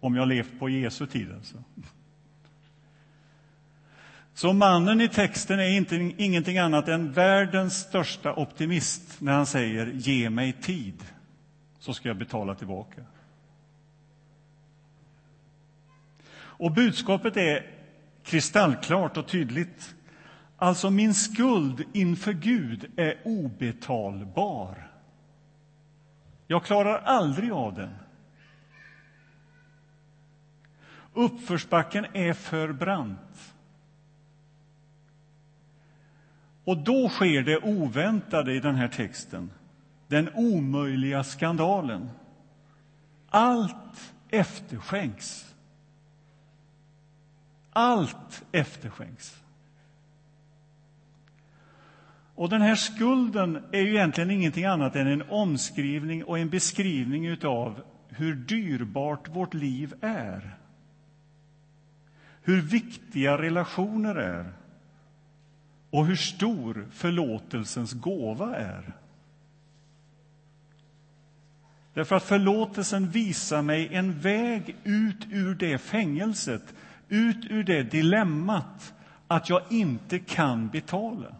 Om 0.00 0.16
jag 0.16 0.28
levt 0.28 0.58
på 0.58 0.68
Jesu 0.68 1.06
tid, 1.06 1.32
alltså. 1.32 1.56
Så 4.34 4.52
mannen 4.52 5.00
i 5.00 5.08
texten 5.08 5.60
är 5.60 5.68
inte, 5.68 5.96
ingenting 5.96 6.58
annat 6.58 6.88
än 6.88 7.12
världens 7.12 7.74
största 7.74 8.34
optimist 8.34 9.20
när 9.20 9.32
han 9.32 9.46
säger 9.46 9.86
ge 9.86 10.30
mig 10.30 10.52
tid, 10.52 11.04
så 11.78 11.94
ska 11.94 12.08
jag 12.08 12.18
betala 12.18 12.54
tillbaka. 12.54 13.00
Och 16.34 16.72
budskapet 16.72 17.36
är 17.36 17.66
kristallklart 18.22 19.16
och 19.16 19.28
tydligt. 19.28 19.94
Alltså, 20.56 20.90
min 20.90 21.14
skuld 21.14 21.84
inför 21.92 22.32
Gud 22.32 22.90
är 22.96 23.18
obetalbar. 23.24 24.90
Jag 26.46 26.64
klarar 26.64 26.98
aldrig 26.98 27.52
av 27.52 27.74
den. 27.74 27.94
Uppförsbacken 31.14 32.06
är 32.12 32.32
för 32.32 32.72
brant. 32.72 33.51
Och 36.72 36.78
då 36.78 37.08
sker 37.08 37.42
det 37.42 37.58
oväntade 37.58 38.54
i 38.54 38.60
den 38.60 38.74
här 38.74 38.88
texten, 38.88 39.50
den 40.08 40.28
omöjliga 40.34 41.24
skandalen. 41.24 42.10
Allt 43.28 44.14
efterskänks. 44.30 45.54
Allt 47.72 48.44
efterskänks. 48.52 49.42
Och 52.34 52.48
den 52.48 52.62
här 52.62 52.76
skulden 52.76 53.64
är 53.72 53.80
ju 53.80 53.90
egentligen 53.90 54.30
ingenting 54.30 54.64
annat 54.64 54.96
än 54.96 55.06
en 55.06 55.22
omskrivning 55.30 56.24
och 56.24 56.38
en 56.38 56.50
beskrivning 56.50 57.44
av 57.44 57.82
hur 58.08 58.34
dyrbart 58.34 59.28
vårt 59.28 59.54
liv 59.54 59.94
är. 60.00 60.56
Hur 62.42 62.62
viktiga 62.62 63.38
relationer 63.38 64.14
är 64.14 64.61
och 65.92 66.06
hur 66.06 66.16
stor 66.16 66.86
förlåtelsens 66.92 67.92
gåva 67.92 68.56
är. 68.56 68.92
Därför 71.94 72.16
att 72.16 72.22
förlåtelsen 72.22 73.10
visar 73.10 73.62
mig 73.62 73.88
en 73.94 74.20
väg 74.20 74.76
ut 74.84 75.26
ur 75.30 75.54
det 75.54 75.78
fängelset, 75.78 76.74
ut 77.08 77.46
ur 77.50 77.64
det 77.64 77.82
dilemmat 77.82 78.94
att 79.28 79.48
jag 79.48 79.62
inte 79.70 80.18
kan 80.18 80.68
betala. 80.68 81.34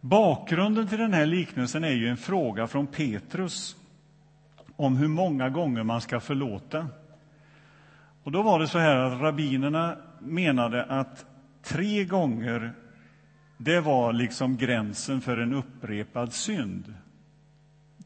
Bakgrunden 0.00 0.88
till 0.88 0.98
den 0.98 1.14
här 1.14 1.26
liknelsen 1.26 1.84
är 1.84 1.92
ju 1.92 2.08
en 2.08 2.16
fråga 2.16 2.66
från 2.66 2.86
Petrus 2.86 3.76
om 4.76 4.96
hur 4.96 5.08
många 5.08 5.48
gånger 5.48 5.82
man 5.82 6.00
ska 6.00 6.20
förlåta. 6.20 6.88
Och 8.22 8.32
då 8.32 8.42
var 8.42 8.60
det 8.60 8.68
så 8.68 8.78
här 8.78 8.96
att 8.96 9.20
rabbinerna 9.20 9.96
menade 10.20 10.84
att 10.84 11.26
tre 11.62 12.04
gånger 12.04 12.72
det 13.56 13.80
var 13.80 14.12
liksom 14.12 14.56
gränsen 14.56 15.20
för 15.20 15.36
en 15.36 15.52
upprepad 15.52 16.32
synd. 16.32 16.94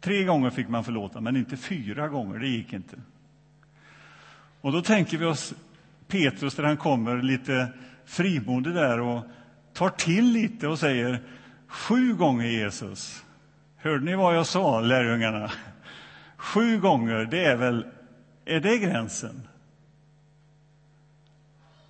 Tre 0.00 0.25
gånger 0.25 0.50
fick 0.50 0.69
man 0.69 0.85
förlåta, 0.85 1.21
men 1.21 1.37
inte 1.37 1.57
fyra 1.57 2.09
gånger. 2.09 2.38
Det 2.38 2.49
gick 2.49 2.73
inte. 2.73 2.97
Och 4.61 4.73
då 4.73 4.83
tänker 4.83 5.19
vi 5.19 5.25
oss 5.25 5.55
Petrus 6.09 6.55
där 6.55 6.64
han 6.64 6.76
kommer 6.76 7.23
lite 7.23 7.69
frimodig 8.05 8.75
där 8.75 9.00
och 9.00 9.23
tar 9.73 9.88
till 9.88 10.33
lite 10.33 10.69
och 10.69 10.79
säger 10.79 11.21
sju 11.67 12.14
gånger 12.14 12.47
Jesus. 12.47 13.25
Hörde 13.76 14.05
ni 14.05 14.14
vad 14.14 14.37
jag 14.37 14.47
sa, 14.47 14.81
lärjungarna? 14.81 15.50
Sju 16.37 16.81
gånger, 16.81 17.29
det 17.31 17.45
är 17.45 17.57
väl, 17.57 17.87
är 18.45 18.61
det 18.61 18.79
gränsen? 18.79 19.49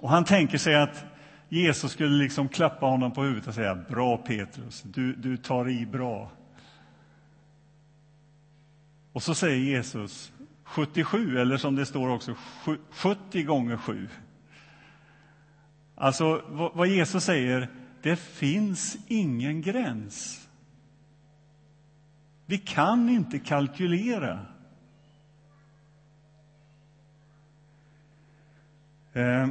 Och 0.01 0.11
han 0.11 0.25
tänker 0.25 0.59
sig 0.59 0.75
att 0.75 1.05
Jesus 1.49 1.93
skulle 1.93 2.17
liksom 2.17 2.49
klappa 2.49 2.87
honom 2.87 3.13
på 3.13 3.23
huvudet 3.23 3.49
och 3.49 3.55
säga 3.55 3.75
bra 3.75 4.17
Petrus, 4.17 4.83
du, 4.83 5.13
du 5.13 5.37
tar 5.37 5.69
i 5.69 5.87
bra. 5.87 6.31
Och 9.13 9.23
så 9.23 9.35
säger 9.35 9.57
Jesus 9.57 10.33
77, 10.65 11.39
eller 11.39 11.57
som 11.57 11.77
det 11.77 11.87
står 11.87 12.09
också 12.09 12.35
70 12.91 13.43
gånger 13.43 13.77
7. 13.77 14.09
Alltså 15.95 16.43
vad 16.75 16.89
Jesus 16.89 17.25
säger, 17.25 17.69
det 18.03 18.17
finns 18.17 18.97
ingen 19.07 19.63
gräns. 19.63 20.49
Vi 22.47 22.59
kan 22.59 23.09
inte 23.09 23.39
kalkylera. 23.39 24.47
Eh, 29.13 29.49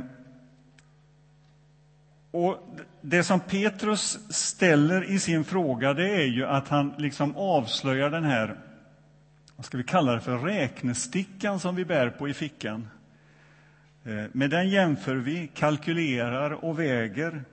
och 2.32 2.58
Det 3.02 3.24
som 3.24 3.40
Petrus 3.40 4.20
ställer 4.30 5.12
i 5.12 5.20
sin 5.20 5.44
fråga 5.44 5.94
det 5.94 6.10
är 6.10 6.26
ju 6.26 6.46
att 6.46 6.68
han 6.68 6.94
liksom 6.98 7.36
avslöjar 7.36 8.10
den 8.10 8.24
här 8.24 8.58
vad 9.60 9.66
ska 9.66 9.78
vi 9.78 9.84
kalla 9.84 10.14
det 10.14 10.22
för, 10.22 10.38
räknestickan 10.38 11.60
som 11.60 11.76
vi 11.76 11.86
bär 11.86 12.10
på 12.10 12.30
i 12.30 12.34
fickan. 12.34 12.88
Eh, 14.04 14.24
med 14.32 14.50
den 14.50 14.70
jämför 14.70 15.16
vi, 15.16 15.48
kalkylerar 15.54 16.66
och 16.66 16.80
väger. 16.80 17.44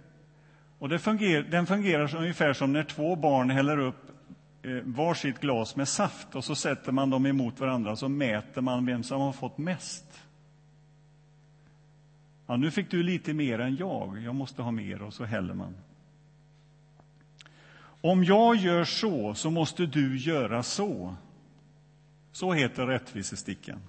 Och 0.79 0.89
det 0.89 0.99
fungerar, 0.99 1.43
den 1.43 1.67
fungerar 1.67 2.17
ungefär 2.17 2.53
som 2.53 2.73
när 2.73 2.83
två 2.83 3.17
barn 3.17 3.51
häller 3.51 3.79
upp 3.79 4.11
eh, 4.63 4.71
varsitt 4.85 5.41
glas 5.41 5.77
med 5.77 5.89
saft 5.89 6.35
och 6.35 6.45
så 6.45 6.55
sätter 6.55 6.93
man 6.93 7.11
dem 7.11 7.27
emot 7.27 7.61
varandra 7.61 7.91
och 7.91 7.99
så 7.99 8.09
mäter 8.09 8.61
man 8.61 8.87
vem 8.87 9.03
som 9.03 9.21
har 9.21 9.33
fått 9.33 9.59
mest. 9.59 10.05
Ja, 12.47 12.57
nu 12.57 12.71
fick 12.71 12.91
du 12.91 13.03
lite 13.03 13.35
mer 13.35 13.59
än 13.59 13.77
jag, 13.77 14.23
jag 14.23 14.35
måste 14.35 14.63
ha 14.63 14.71
mer, 14.71 15.03
och 15.03 15.15
så 15.15 15.25
häller 15.25 15.55
man. 15.55 15.75
Om 18.01 18.25
jag 18.25 18.57
gör 18.57 18.85
så, 18.85 19.35
så 19.35 19.51
måste 19.51 19.87
du 19.87 20.19
göra 20.19 20.63
så. 20.63 21.17
Så 22.33 22.53
heter 22.53 22.87
rättvisestickan. 22.87 23.81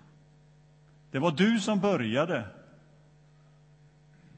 Det 1.12 1.20
var 1.20 1.32
du 1.32 1.60
som 1.60 1.80
började. 1.80 2.48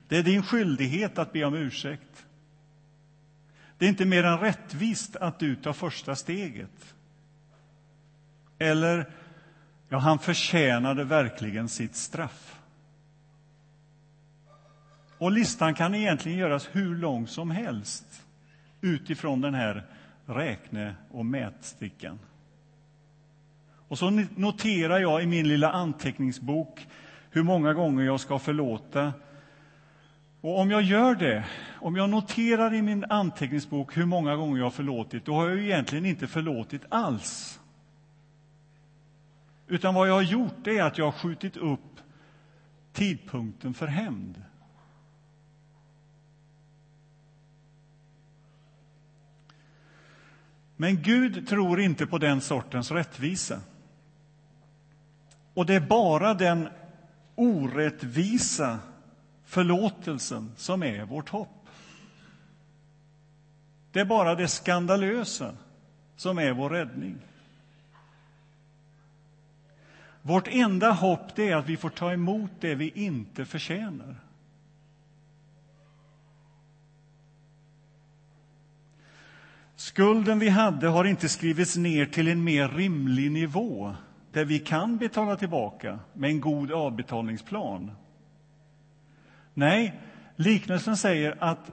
Det 0.07 0.17
är 0.17 0.23
din 0.23 0.43
skyldighet 0.43 1.17
att 1.17 1.33
be 1.33 1.43
om 1.43 1.53
ursäkt. 1.53 2.25
Det 3.77 3.85
är 3.85 3.89
inte 3.89 4.05
mer 4.05 4.23
än 4.23 4.39
rättvist 4.39 5.15
att 5.15 5.39
du 5.39 5.55
tar 5.55 5.73
första 5.73 6.15
steget. 6.15 6.95
Eller, 8.57 9.11
ja, 9.89 9.97
han 9.97 10.19
förtjänade 10.19 11.03
verkligen 11.03 11.69
sitt 11.69 11.95
straff. 11.95 12.58
Och 15.19 15.31
listan 15.31 15.73
kan 15.73 15.95
egentligen 15.95 16.37
göras 16.37 16.69
hur 16.71 16.95
lång 16.95 17.27
som 17.27 17.51
helst 17.51 18.25
utifrån 18.81 19.41
den 19.41 19.53
här 19.53 19.85
räkne 20.25 20.95
och 21.11 21.25
mätstickan. 21.25 22.19
Och 23.87 23.97
så 23.97 24.09
noterar 24.35 24.99
jag 24.99 25.23
i 25.23 25.25
min 25.25 25.47
lilla 25.47 25.71
anteckningsbok 25.71 26.87
hur 27.29 27.43
många 27.43 27.73
gånger 27.73 28.03
jag 28.03 28.19
ska 28.19 28.39
förlåta. 28.39 29.13
Och 30.41 30.59
om 30.59 30.71
jag 30.71 30.81
gör 30.81 31.15
det, 31.15 31.45
om 31.81 31.95
jag 31.95 32.09
noterar 32.09 32.73
i 32.73 32.81
min 32.81 33.05
anteckningsbok 33.09 33.97
hur 33.97 34.05
många 34.05 34.35
gånger 34.35 34.57
jag 34.57 34.65
har 34.65 34.71
förlåtit, 34.71 35.25
då 35.25 35.33
har 35.33 35.49
jag 35.49 35.59
egentligen 35.59 36.05
inte 36.05 36.27
förlåtit 36.27 36.81
alls. 36.89 37.59
Utan 39.67 39.93
vad 39.93 40.09
jag 40.09 40.13
har 40.13 40.21
gjort 40.21 40.67
är 40.67 40.83
att 40.83 40.97
jag 40.97 41.05
har 41.05 41.11
skjutit 41.11 41.57
upp 41.57 41.99
tidpunkten 42.93 43.73
för 43.73 43.87
hämnd. 43.87 44.43
Men 50.81 51.01
Gud 51.01 51.47
tror 51.47 51.79
inte 51.79 52.07
på 52.07 52.17
den 52.17 52.41
sortens 52.41 52.91
rättvisa. 52.91 53.61
Och 55.53 55.65
det 55.65 55.75
är 55.75 55.79
bara 55.79 56.33
den 56.33 56.69
orättvisa 57.35 58.79
förlåtelsen 59.45 60.51
som 60.55 60.83
är 60.83 61.05
vårt 61.05 61.29
hopp. 61.29 61.67
Det 63.91 63.99
är 63.99 64.05
bara 64.05 64.35
det 64.35 64.47
skandalösa 64.47 65.55
som 66.15 66.37
är 66.37 66.51
vår 66.51 66.69
räddning. 66.69 67.15
Vårt 70.21 70.47
enda 70.47 70.91
hopp 70.91 71.35
det 71.35 71.49
är 71.49 71.55
att 71.55 71.69
vi 71.69 71.77
får 71.77 71.89
ta 71.89 72.13
emot 72.13 72.51
det 72.59 72.75
vi 72.75 72.89
inte 72.89 73.45
förtjänar. 73.45 74.15
Skulden 79.79 80.39
vi 80.39 80.49
hade 80.49 80.87
har 80.87 81.05
inte 81.05 81.29
skrivits 81.29 81.77
ner 81.77 82.05
till 82.05 82.27
en 82.27 82.43
mer 82.43 82.67
rimlig 82.69 83.31
nivå 83.31 83.95
där 84.31 84.45
vi 84.45 84.59
kan 84.59 84.97
betala 84.97 85.35
tillbaka 85.35 85.99
med 86.13 86.29
en 86.29 86.41
god 86.41 86.71
avbetalningsplan. 86.71 87.91
Nej, 89.53 90.01
liknelsen 90.35 90.97
säger 90.97 91.43
att 91.43 91.71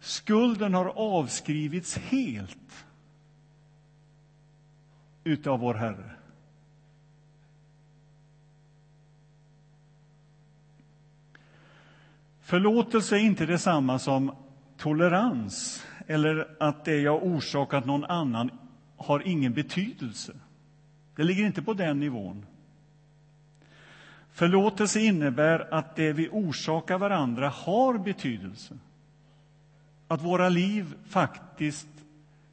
skulden 0.00 0.74
har 0.74 0.86
avskrivits 0.86 1.98
helt 1.98 2.86
utav 5.24 5.60
vår 5.60 5.74
Herre. 5.74 6.10
Förlåtelse 12.40 13.16
är 13.16 13.20
inte 13.20 13.46
detsamma 13.46 13.98
som 13.98 14.36
tolerans 14.76 15.86
eller 16.06 16.48
att 16.60 16.84
det 16.84 17.00
jag 17.00 17.24
orsakat 17.26 17.86
någon 17.86 18.04
annan 18.04 18.50
har 18.96 19.28
ingen 19.28 19.52
betydelse. 19.52 20.32
Det 21.16 21.24
ligger 21.24 21.46
inte 21.46 21.62
på 21.62 21.74
den 21.74 22.00
nivån. 22.00 22.46
Förlåtelse 24.32 25.00
innebär 25.00 25.74
att 25.74 25.96
det 25.96 26.12
vi 26.12 26.28
orsakar 26.32 26.98
varandra 26.98 27.48
har 27.48 27.98
betydelse. 27.98 28.78
Att 30.08 30.22
våra 30.22 30.48
liv 30.48 30.94
faktiskt 31.06 31.88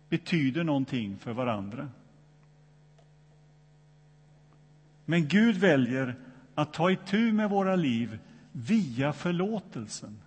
betyder 0.09 0.63
någonting 0.63 1.17
för 1.17 1.33
varandra. 1.33 1.89
Men 5.05 5.27
Gud 5.27 5.57
väljer 5.57 6.15
att 6.55 6.73
ta 6.73 6.91
itu 6.91 7.31
med 7.31 7.49
våra 7.49 7.75
liv 7.75 8.19
via 8.51 9.13
förlåtelsen. 9.13 10.17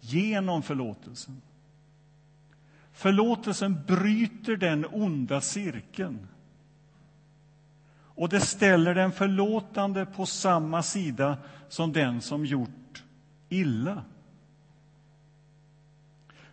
Genom 0.00 0.62
förlåtelsen. 0.62 1.42
Förlåtelsen 3.02 3.82
bryter 3.86 4.56
den 4.56 4.86
onda 4.92 5.40
cirkeln. 5.40 6.28
Och 7.92 8.28
det 8.28 8.40
ställer 8.40 8.94
den 8.94 9.12
förlåtande 9.12 10.06
på 10.06 10.26
samma 10.26 10.82
sida 10.82 11.38
som 11.68 11.92
den 11.92 12.20
som 12.20 12.46
gjort 12.46 13.02
illa. 13.48 14.04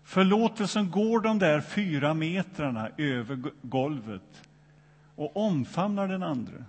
Förlåtelsen 0.03 0.91
går 0.91 1.19
de 1.19 1.39
där 1.39 1.61
fyra 1.61 2.13
metrarna 2.13 2.89
över 2.97 3.51
golvet 3.61 4.43
och 5.15 5.37
omfamnar 5.37 6.07
den 6.07 6.23
andra. 6.23 6.65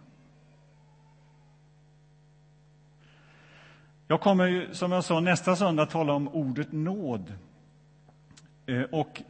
Jag 4.07 4.21
kommer, 4.21 4.69
som 4.73 4.93
jag 4.93 5.05
sa, 5.05 5.21
nästa 5.21 5.57
söndag 5.57 5.87
tala 5.87 6.13
om 6.13 6.29
ordet 6.29 6.73
nåd. 6.73 7.33
Eh, 8.67 8.83
och 8.83 9.23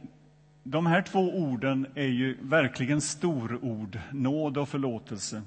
de 0.63 0.85
här 0.85 1.01
två 1.01 1.37
orden 1.37 1.87
är 1.95 2.07
ju 2.07 2.37
verkligen 2.41 3.01
storord, 3.01 3.99
nåd 4.11 4.57
och 4.57 4.69
förlåtelse. 4.69 5.41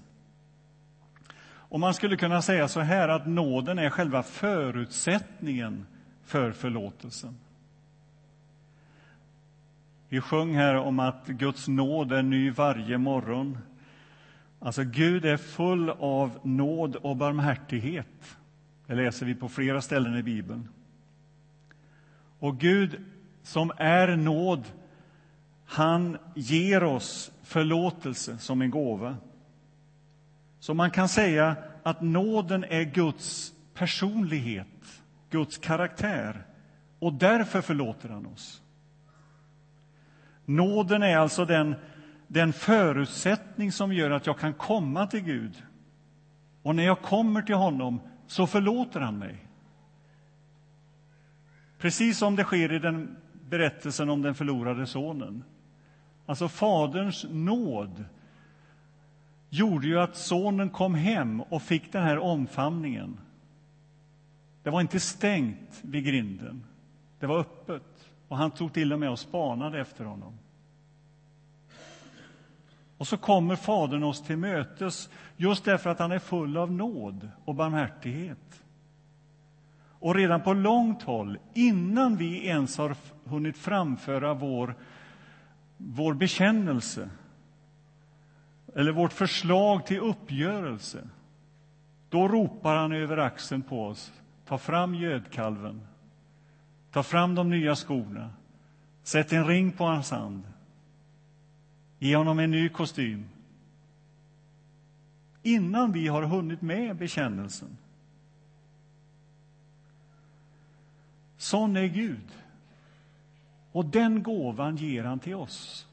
Och 1.47 1.81
man 1.81 1.95
skulle 1.95 2.17
kunna 2.17 2.43
säga 2.43 2.69
så 2.69 2.81
här 2.81 3.09
att 3.09 3.27
nåden 3.27 3.79
är 3.79 3.91
själva 3.91 4.23
förutsättningen 4.23 5.87
för 6.25 6.53
förlåtelsen. 6.53 7.37
Vi 10.09 10.21
sjöng 10.21 10.55
här 10.55 10.75
om 10.75 10.99
att 10.99 11.27
Guds 11.27 11.69
nåd 11.69 12.13
är 12.13 12.23
ny 12.23 12.51
varje 12.51 12.99
morgon. 12.99 13.59
Alltså, 14.59 14.85
Gud 14.85 15.25
är 15.25 15.37
full 15.37 15.91
av 15.91 16.39
nåd 16.43 16.97
och 16.97 17.17
barmhärtighet. 17.17 18.37
Det 18.87 18.95
läser 18.95 19.27
vi 19.27 19.35
på 19.35 19.49
flera 19.49 19.81
ställen 19.81 20.17
i 20.17 20.23
Bibeln. 20.23 20.69
Och 22.39 22.59
Gud, 22.59 23.01
som 23.43 23.73
är 23.77 24.17
nåd, 24.17 24.65
han 25.75 26.19
ger 26.35 26.85
oss 26.85 27.33
förlåtelse 27.43 28.39
som 28.39 28.63
en 28.63 28.71
gåva. 28.71 29.17
Så 30.59 30.75
man 30.75 30.91
kan 30.91 31.09
säga 31.09 31.57
att 31.83 32.01
nåden 32.01 32.65
är 32.65 32.83
Guds 32.83 33.53
personlighet, 33.75 35.03
Guds 35.31 35.59
karaktär, 35.59 36.47
och 36.99 37.13
därför 37.13 37.61
förlåter 37.61 38.09
han 38.09 38.27
oss. 38.27 38.63
Nåden 40.45 41.03
är 41.03 41.17
alltså 41.17 41.45
den, 41.45 41.75
den 42.27 42.53
förutsättning 42.53 43.73
som 43.73 43.93
gör 43.93 44.11
att 44.11 44.27
jag 44.27 44.39
kan 44.39 44.55
komma 44.55 45.07
till 45.07 45.21
Gud. 45.21 45.63
Och 46.63 46.77
när 46.77 46.85
jag 46.85 47.03
kommer 47.03 47.43
till 47.43 47.55
honom 47.55 48.01
så 48.27 48.47
förlåter 48.47 49.01
han 49.01 49.19
mig. 49.19 49.47
Precis 51.79 52.19
som 52.19 52.37
det 52.37 52.45
sker 52.45 52.73
i 52.73 52.79
den 52.79 53.17
berättelsen 53.49 54.11
om 54.11 54.23
den 54.23 54.35
förlorade 54.35 54.87
sonen. 54.87 55.45
Alltså 56.27 56.49
Faderns 56.49 57.27
nåd 57.31 58.05
gjorde 59.51 59.87
ju 59.87 60.01
att 60.01 60.17
sonen 60.17 60.71
kom 60.71 60.95
hem 60.95 61.41
och 61.41 61.63
fick 61.63 61.93
den 61.93 62.03
här 62.03 62.19
omfamningen. 62.19 63.19
Det 64.63 64.71
var 64.71 64.81
inte 64.81 65.01
stängt 65.01 65.81
vid 65.83 66.05
grinden, 66.05 66.65
det 67.19 67.27
var 67.27 67.39
öppet. 67.39 67.83
Och 68.29 68.37
han 68.37 68.51
tog 68.51 68.73
till 68.73 68.93
och 68.93 68.99
med 68.99 69.11
och 69.11 69.19
spanade 69.19 69.81
efter 69.81 70.05
honom. 70.05 70.39
Och 72.99 73.07
så 73.07 73.17
kommer 73.17 73.57
Fadern 73.57 74.03
oss 74.03 74.23
till 74.23 74.37
mötes 74.37 75.11
just 75.37 75.65
därför 75.65 75.91
att 75.91 75.99
han 75.99 76.13
är 76.13 76.19
full 76.19 76.57
av 76.57 76.73
nåd 76.73 77.31
och 77.45 77.55
barmhärtighet. 77.55 78.63
Och 79.99 80.15
redan 80.15 80.41
på 80.41 80.53
långt 80.53 81.03
håll, 81.03 81.39
innan 81.55 82.17
vi 82.17 82.47
ens 82.47 82.79
har 82.79 82.97
hunnit 83.25 83.57
framföra 83.57 84.35
vår, 84.35 84.75
vår 85.87 86.15
bekännelse 86.15 87.11
eller 88.75 88.93
vårt 88.93 89.13
förslag 89.13 89.87
till 89.87 89.99
uppgörelse, 89.99 91.09
då 92.09 92.29
ropar 92.29 92.77
han 92.77 92.93
över 92.93 93.17
axeln 93.17 93.63
på 93.63 93.87
oss. 93.87 94.13
Ta 94.47 94.59
fram 94.59 94.95
gödkalven. 94.95 95.81
Ta 96.91 97.03
fram 97.03 97.35
de 97.35 97.51
nya 97.51 97.75
skorna. 97.75 98.31
Sätt 99.03 99.33
en 99.33 99.47
ring 99.47 99.73
på 99.73 99.85
hans 99.85 100.11
hand. 100.11 100.43
Ge 101.99 102.17
honom 102.17 102.39
en 102.39 102.51
ny 102.51 102.69
kostym. 102.69 103.29
Innan 105.43 105.93
vi 105.93 106.09
har 106.09 106.23
hunnit 106.23 106.63
med 106.63 106.97
bekännelsen. 106.97 107.77
Sån 111.37 111.77
är 111.77 111.87
Gud. 111.87 112.44
Och 113.75 113.85
den 113.85 114.23
gåvan 114.23 114.77
ger 114.77 115.05
han 115.05 115.19
till 115.19 115.35
oss. 115.35 115.87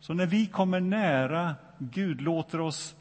Så 0.00 0.14
när 0.14 0.26
vi 0.26 0.46
kommer 0.46 0.80
nära 0.80 1.54
Gud, 1.78 2.20
låter 2.20 2.60
oss 2.60 2.94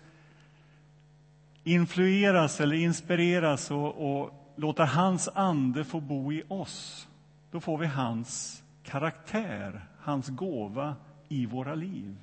influeras 1.63 2.61
eller 2.61 2.75
inspireras 2.75 3.71
och, 3.71 4.21
och 4.21 4.53
låter 4.55 4.85
hans 4.85 5.29
ande 5.35 5.83
få 5.83 5.99
bo 5.99 6.33
i 6.33 6.43
oss, 6.47 7.07
då 7.51 7.59
får 7.59 7.77
vi 7.77 7.85
hans 7.85 8.63
karaktär, 8.83 9.85
hans 9.99 10.27
gåva 10.29 10.95
i 11.29 11.45
våra 11.45 11.75
liv. 11.75 12.15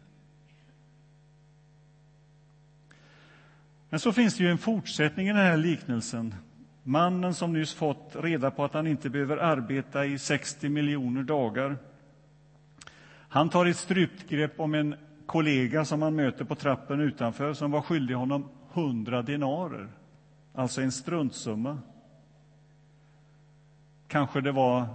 Men 3.90 4.00
så 4.00 4.12
finns 4.12 4.36
det 4.36 4.44
ju 4.44 4.50
en 4.50 4.58
fortsättning 4.58 5.26
i 5.26 5.32
den 5.32 5.42
här 5.42 5.56
liknelsen. 5.56 6.34
Mannen 6.82 7.34
som 7.34 7.52
nyss 7.52 7.74
fått 7.74 8.16
reda 8.16 8.50
på 8.50 8.64
att 8.64 8.74
han 8.74 8.86
inte 8.86 9.10
behöver 9.10 9.36
arbeta 9.36 10.06
i 10.06 10.18
60 10.18 10.68
miljoner 10.68 11.22
dagar. 11.22 11.76
Han 13.28 13.48
tar 13.48 13.66
ett 13.66 13.76
strypgrepp 13.76 14.60
om 14.60 14.74
en 14.74 14.94
kollega 15.26 15.84
som 15.84 16.02
han 16.02 16.16
möter 16.16 16.44
på 16.44 16.54
trappen 16.54 17.00
utanför 17.00 17.52
som 17.52 17.70
var 17.70 17.82
skyldig 17.82 18.14
honom 18.14 18.48
100 18.72 19.22
denarer, 19.22 19.88
alltså 20.54 20.82
en 20.82 20.92
struntsumma. 20.92 21.78
Kanske 24.08 24.40
det 24.40 24.52
var 24.52 24.86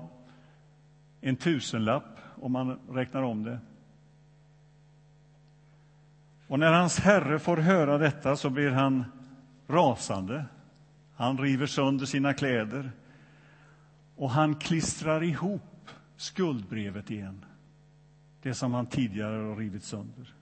en 1.22 1.36
tusenlapp 1.36 2.20
om 2.42 2.52
man 2.52 2.80
räknar 2.90 3.22
om 3.22 3.44
det. 3.44 3.60
Och 6.48 6.60
när 6.60 6.72
hans 6.74 7.00
herre 7.00 7.40
får 7.40 7.58
höra 7.58 7.98
detta 7.98 8.36
så 8.36 8.50
blir 8.50 8.72
han 8.72 9.06
rasande. 9.68 10.46
Han 11.16 11.38
river 11.38 11.66
sönder 11.66 12.06
sina 12.06 12.34
kläder 12.34 12.92
och 14.16 14.30
han 14.30 14.56
klistrar 14.56 15.24
ihop 15.24 15.90
skuldbrevet 16.16 17.12
igen, 17.12 17.46
det 18.44 18.54
som 18.54 18.74
han 18.74 18.86
tidigare 18.86 19.48
har 19.50 19.56
rivit 19.56 19.84
sönder. 19.84 20.34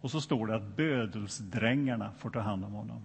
Och 0.00 0.10
så 0.10 0.20
står 0.20 0.46
det 0.46 0.56
att 0.56 0.76
bödelsdrängarna 0.76 2.12
får 2.18 2.30
ta 2.30 2.40
hand 2.40 2.64
om 2.64 2.72
honom. 2.72 3.02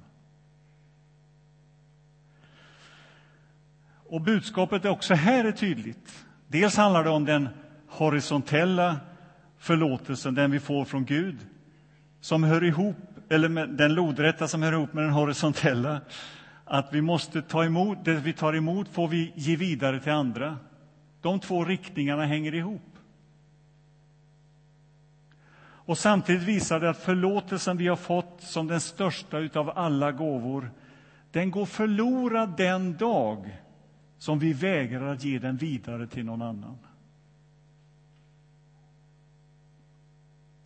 Och 4.09 4.21
budskapet 4.21 4.85
är 4.85 4.89
också 4.89 5.13
här 5.13 5.45
är 5.45 5.51
tydligt. 5.51 6.25
Dels 6.47 6.77
handlar 6.77 7.03
det 7.03 7.09
om 7.09 7.25
den 7.25 7.49
horisontella 7.87 8.99
förlåtelsen, 9.57 10.35
den 10.35 10.51
vi 10.51 10.59
får 10.59 10.85
från 10.85 11.05
Gud, 11.05 11.37
som 12.21 12.43
hör 12.43 12.63
ihop, 12.63 12.97
eller 13.29 13.67
den 13.67 13.93
lodrätta 13.93 14.47
som 14.47 14.61
hör 14.61 14.71
ihop 14.71 14.93
med 14.93 15.03
den 15.03 15.13
horisontella, 15.13 16.01
att 16.65 16.93
vi 16.93 17.01
måste 17.01 17.41
ta 17.41 17.65
emot, 17.65 18.05
det 18.05 18.13
vi 18.13 18.33
tar 18.33 18.55
emot 18.55 18.87
får 18.87 19.07
vi 19.07 19.33
ge 19.35 19.55
vidare 19.55 19.99
till 19.99 20.11
andra. 20.11 20.57
De 21.21 21.39
två 21.39 21.65
riktningarna 21.65 22.25
hänger 22.25 22.55
ihop. 22.55 22.98
Och 25.89 25.97
samtidigt 25.97 26.43
visar 26.43 26.79
det 26.79 26.89
att 26.89 26.97
förlåtelsen 26.97 27.77
vi 27.77 27.87
har 27.87 27.95
fått 27.95 28.41
som 28.41 28.67
den 28.67 28.81
största 28.81 29.37
av 29.59 29.69
alla 29.75 30.11
gåvor, 30.11 30.71
den 31.31 31.51
går 31.51 31.65
förlorad 31.65 32.57
den 32.57 32.97
dag 32.97 33.57
som 34.17 34.39
vi 34.39 34.53
vägrar 34.53 35.13
att 35.13 35.23
ge 35.23 35.39
den 35.39 35.57
vidare 35.57 36.07
till 36.07 36.25
någon 36.25 36.41
annan. 36.41 36.77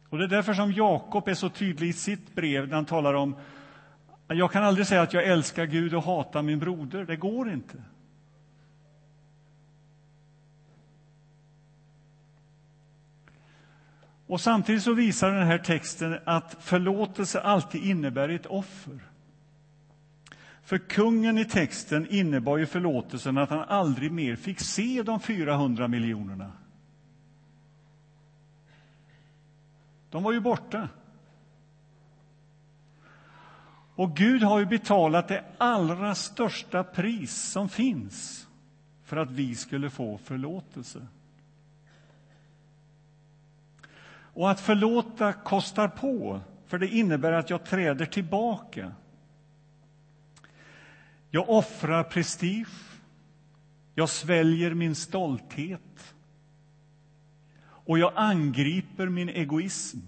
Och 0.09 0.17
Det 0.17 0.23
är 0.23 0.27
därför 0.27 0.53
som 0.53 0.71
Jakob 0.71 1.27
är 1.27 1.33
så 1.33 1.49
tydlig 1.49 1.87
i 1.87 1.93
sitt 1.93 2.35
brev 2.35 2.67
när 2.67 2.75
han 2.75 2.85
talar 2.85 3.13
om 3.13 3.35
jag 4.27 4.51
kan 4.51 4.63
aldrig 4.63 4.87
säga 4.87 5.01
att 5.01 5.13
jag 5.13 5.23
älskar 5.23 5.65
Gud 5.65 5.93
och 5.93 6.03
hatar 6.03 6.41
min 6.41 6.59
broder. 6.59 7.05
Det 7.05 7.15
går 7.15 7.51
inte. 7.51 7.77
Och 14.33 14.41
Samtidigt 14.41 14.83
så 14.83 14.93
visar 14.93 15.31
den 15.31 15.47
här 15.47 15.57
texten 15.57 16.19
att 16.25 16.57
förlåtelse 16.59 17.41
alltid 17.41 17.83
innebär 17.83 18.29
ett 18.29 18.45
offer. 18.45 18.99
För 20.63 20.77
kungen 20.77 21.37
i 21.37 21.45
texten 21.45 22.07
innebar 22.09 22.57
ju 22.57 22.65
förlåtelsen 22.65 23.37
att 23.37 23.49
han 23.49 23.59
aldrig 23.59 24.11
mer 24.11 24.35
fick 24.35 24.59
se 24.59 25.03
de 25.03 25.19
400 25.19 25.87
miljonerna. 25.87 26.51
De 30.09 30.23
var 30.23 30.31
ju 30.31 30.39
borta. 30.39 30.89
Och 33.95 34.15
Gud 34.15 34.43
har 34.43 34.59
ju 34.59 34.65
betalat 34.65 35.27
det 35.27 35.43
allra 35.57 36.15
största 36.15 36.83
pris 36.83 37.51
som 37.51 37.69
finns 37.69 38.47
för 39.03 39.17
att 39.17 39.31
vi 39.31 39.55
skulle 39.55 39.89
få 39.89 40.17
förlåtelse. 40.17 41.07
Och 44.33 44.51
att 44.51 44.59
förlåta 44.59 45.33
kostar 45.33 45.87
på, 45.87 46.41
för 46.67 46.77
det 46.77 46.87
innebär 46.87 47.31
att 47.31 47.49
jag 47.49 47.65
träder 47.65 48.05
tillbaka. 48.05 48.91
Jag 51.29 51.49
offrar 51.49 52.03
prestige, 52.03 52.99
jag 53.95 54.09
sväljer 54.09 54.73
min 54.73 54.95
stolthet 54.95 56.15
och 57.65 57.99
jag 57.99 58.13
angriper 58.15 59.09
min 59.09 59.29
egoism. 59.29 59.99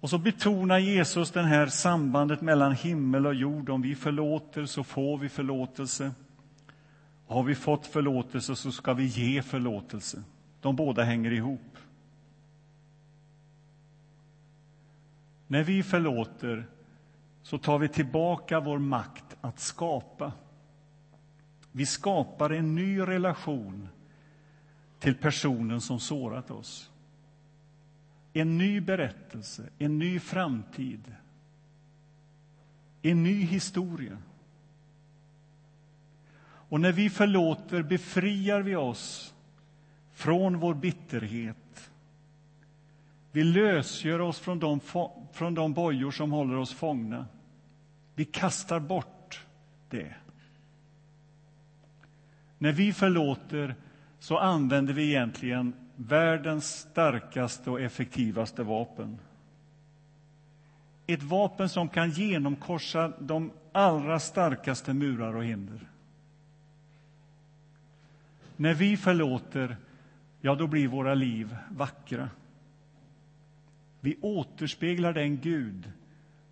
Och 0.00 0.10
så 0.10 0.18
betonar 0.18 0.78
Jesus 0.78 1.30
det 1.30 1.42
här 1.42 1.66
sambandet 1.66 2.40
mellan 2.40 2.72
himmel 2.72 3.26
och 3.26 3.34
jord. 3.34 3.70
Om 3.70 3.82
vi 3.82 3.94
förlåter 3.94 4.66
så 4.66 4.84
får 4.84 5.18
vi 5.18 5.28
förlåtelse. 5.28 6.12
Har 7.28 7.42
vi 7.42 7.54
fått 7.54 7.86
förlåtelse 7.86 8.56
så 8.56 8.72
ska 8.72 8.94
vi 8.94 9.04
ge 9.04 9.42
förlåtelse. 9.42 10.22
De 10.60 10.76
båda 10.76 11.02
hänger 11.02 11.30
ihop. 11.30 11.76
När 15.46 15.64
vi 15.64 15.82
förlåter 15.82 16.66
så 17.42 17.58
tar 17.58 17.78
vi 17.78 17.88
tillbaka 17.88 18.60
vår 18.60 18.78
makt 18.78 19.36
att 19.40 19.58
skapa. 19.58 20.32
Vi 21.72 21.86
skapar 21.86 22.50
en 22.50 22.74
ny 22.74 23.00
relation 23.00 23.88
till 24.98 25.14
personen 25.14 25.80
som 25.80 26.00
sårat 26.00 26.50
oss. 26.50 26.90
En 28.32 28.58
ny 28.58 28.80
berättelse, 28.80 29.68
en 29.78 29.98
ny 29.98 30.20
framtid, 30.20 31.14
en 33.02 33.22
ny 33.22 33.42
historia. 33.42 34.18
Och 36.68 36.80
när 36.80 36.92
vi 36.92 37.10
förlåter 37.10 37.82
befriar 37.82 38.60
vi 38.60 38.76
oss 38.76 39.34
från 40.12 40.58
vår 40.58 40.74
bitterhet. 40.74 41.90
Vi 43.32 43.44
lösgör 43.44 44.20
oss 44.20 44.38
från 44.38 44.58
de, 44.58 44.80
från 45.32 45.54
de 45.54 45.74
bojor 45.74 46.10
som 46.10 46.32
håller 46.32 46.56
oss 46.56 46.74
fångna. 46.74 47.26
Vi 48.14 48.24
kastar 48.24 48.80
bort 48.80 49.46
det. 49.90 50.14
När 52.58 52.72
vi 52.72 52.92
förlåter 52.92 53.74
så 54.18 54.38
använder 54.38 54.94
vi 54.94 55.08
egentligen 55.08 55.72
världens 55.96 56.78
starkaste 56.90 57.70
och 57.70 57.80
effektivaste 57.80 58.62
vapen. 58.62 59.18
Ett 61.06 61.22
vapen 61.22 61.68
som 61.68 61.88
kan 61.88 62.10
genomkorsa 62.10 63.12
de 63.20 63.52
allra 63.72 64.20
starkaste 64.20 64.94
murar 64.94 65.36
och 65.36 65.44
hinder. 65.44 65.88
När 68.60 68.74
vi 68.74 68.96
förlåter, 68.96 69.76
ja, 70.40 70.54
då 70.54 70.66
blir 70.66 70.88
våra 70.88 71.14
liv 71.14 71.56
vackra. 71.70 72.30
Vi 74.00 74.16
återspeglar 74.20 75.12
den 75.12 75.40
Gud 75.40 75.92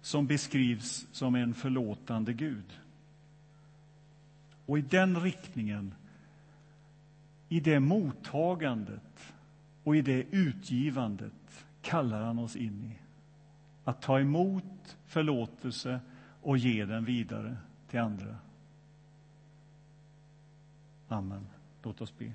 som 0.01 0.27
beskrivs 0.27 1.07
som 1.13 1.35
en 1.35 1.55
förlåtande 1.55 2.33
Gud. 2.33 2.81
Och 4.67 4.79
i 4.79 4.83
den 4.83 5.21
riktningen, 5.21 5.95
i 7.49 7.61
det 7.61 7.81
mottagandet 7.81 9.35
och 9.85 9.97
i 9.97 10.03
det 10.03 10.23
utgivandet 10.31 11.67
kallar 11.83 12.23
han 12.23 12.39
oss 12.39 12.57
in 12.57 12.85
i. 12.85 12.99
Att 13.85 14.03
ta 14.03 14.21
emot 14.21 14.97
förlåtelse 15.07 16.01
och 16.43 16.59
ge 16.59 16.85
den 16.85 17.05
vidare 17.05 17.57
till 17.89 18.01
andra. 18.01 18.37
Amen. 21.09 21.47
Låt 21.87 22.01
oss 22.01 22.19
be. 22.19 22.33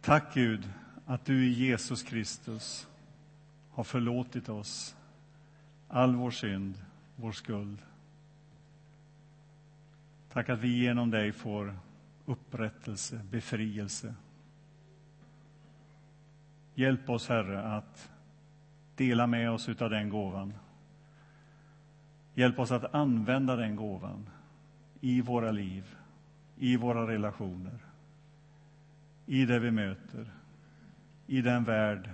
Tack 0.00 0.34
Gud 0.34 0.70
att 1.06 1.24
du 1.24 1.46
i 1.46 1.52
Jesus 1.52 2.02
Kristus 2.02 2.88
har 3.70 3.84
förlåtit 3.84 4.48
oss 4.48 4.96
all 5.88 6.16
vår 6.16 6.30
synd, 6.30 6.74
vår 7.16 7.32
skuld. 7.32 7.78
Tack 10.32 10.48
att 10.48 10.58
vi 10.58 10.78
genom 10.78 11.10
dig 11.10 11.32
får 11.32 11.76
upprättelse, 12.24 13.20
befrielse. 13.30 14.14
Hjälp 16.74 17.10
oss, 17.10 17.28
Herre, 17.28 17.62
att 17.62 18.10
dela 18.96 19.26
med 19.26 19.50
oss 19.50 19.68
av 19.68 19.90
den 19.90 20.08
gåvan. 20.08 20.54
Hjälp 22.34 22.58
oss 22.58 22.70
att 22.70 22.94
använda 22.94 23.56
den 23.56 23.76
gåvan 23.76 24.26
i 25.00 25.20
våra 25.20 25.50
liv, 25.50 25.96
i 26.56 26.76
våra 26.76 27.06
relationer, 27.06 27.78
i 29.26 29.44
det 29.44 29.58
vi 29.58 29.70
möter, 29.70 30.30
i 31.26 31.42
den 31.42 31.64
värld 31.64 32.10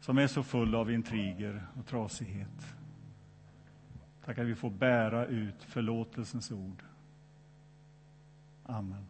som 0.00 0.18
är 0.18 0.26
så 0.26 0.42
full 0.42 0.74
av 0.74 0.90
intriger 0.90 1.66
och 1.78 1.86
trasighet. 1.86 2.74
Tack 4.24 4.38
att 4.38 4.46
vi 4.46 4.54
får 4.54 4.70
bära 4.70 5.26
ut 5.26 5.62
förlåtelsens 5.62 6.52
ord. 6.52 6.82
Amen. 8.64 9.06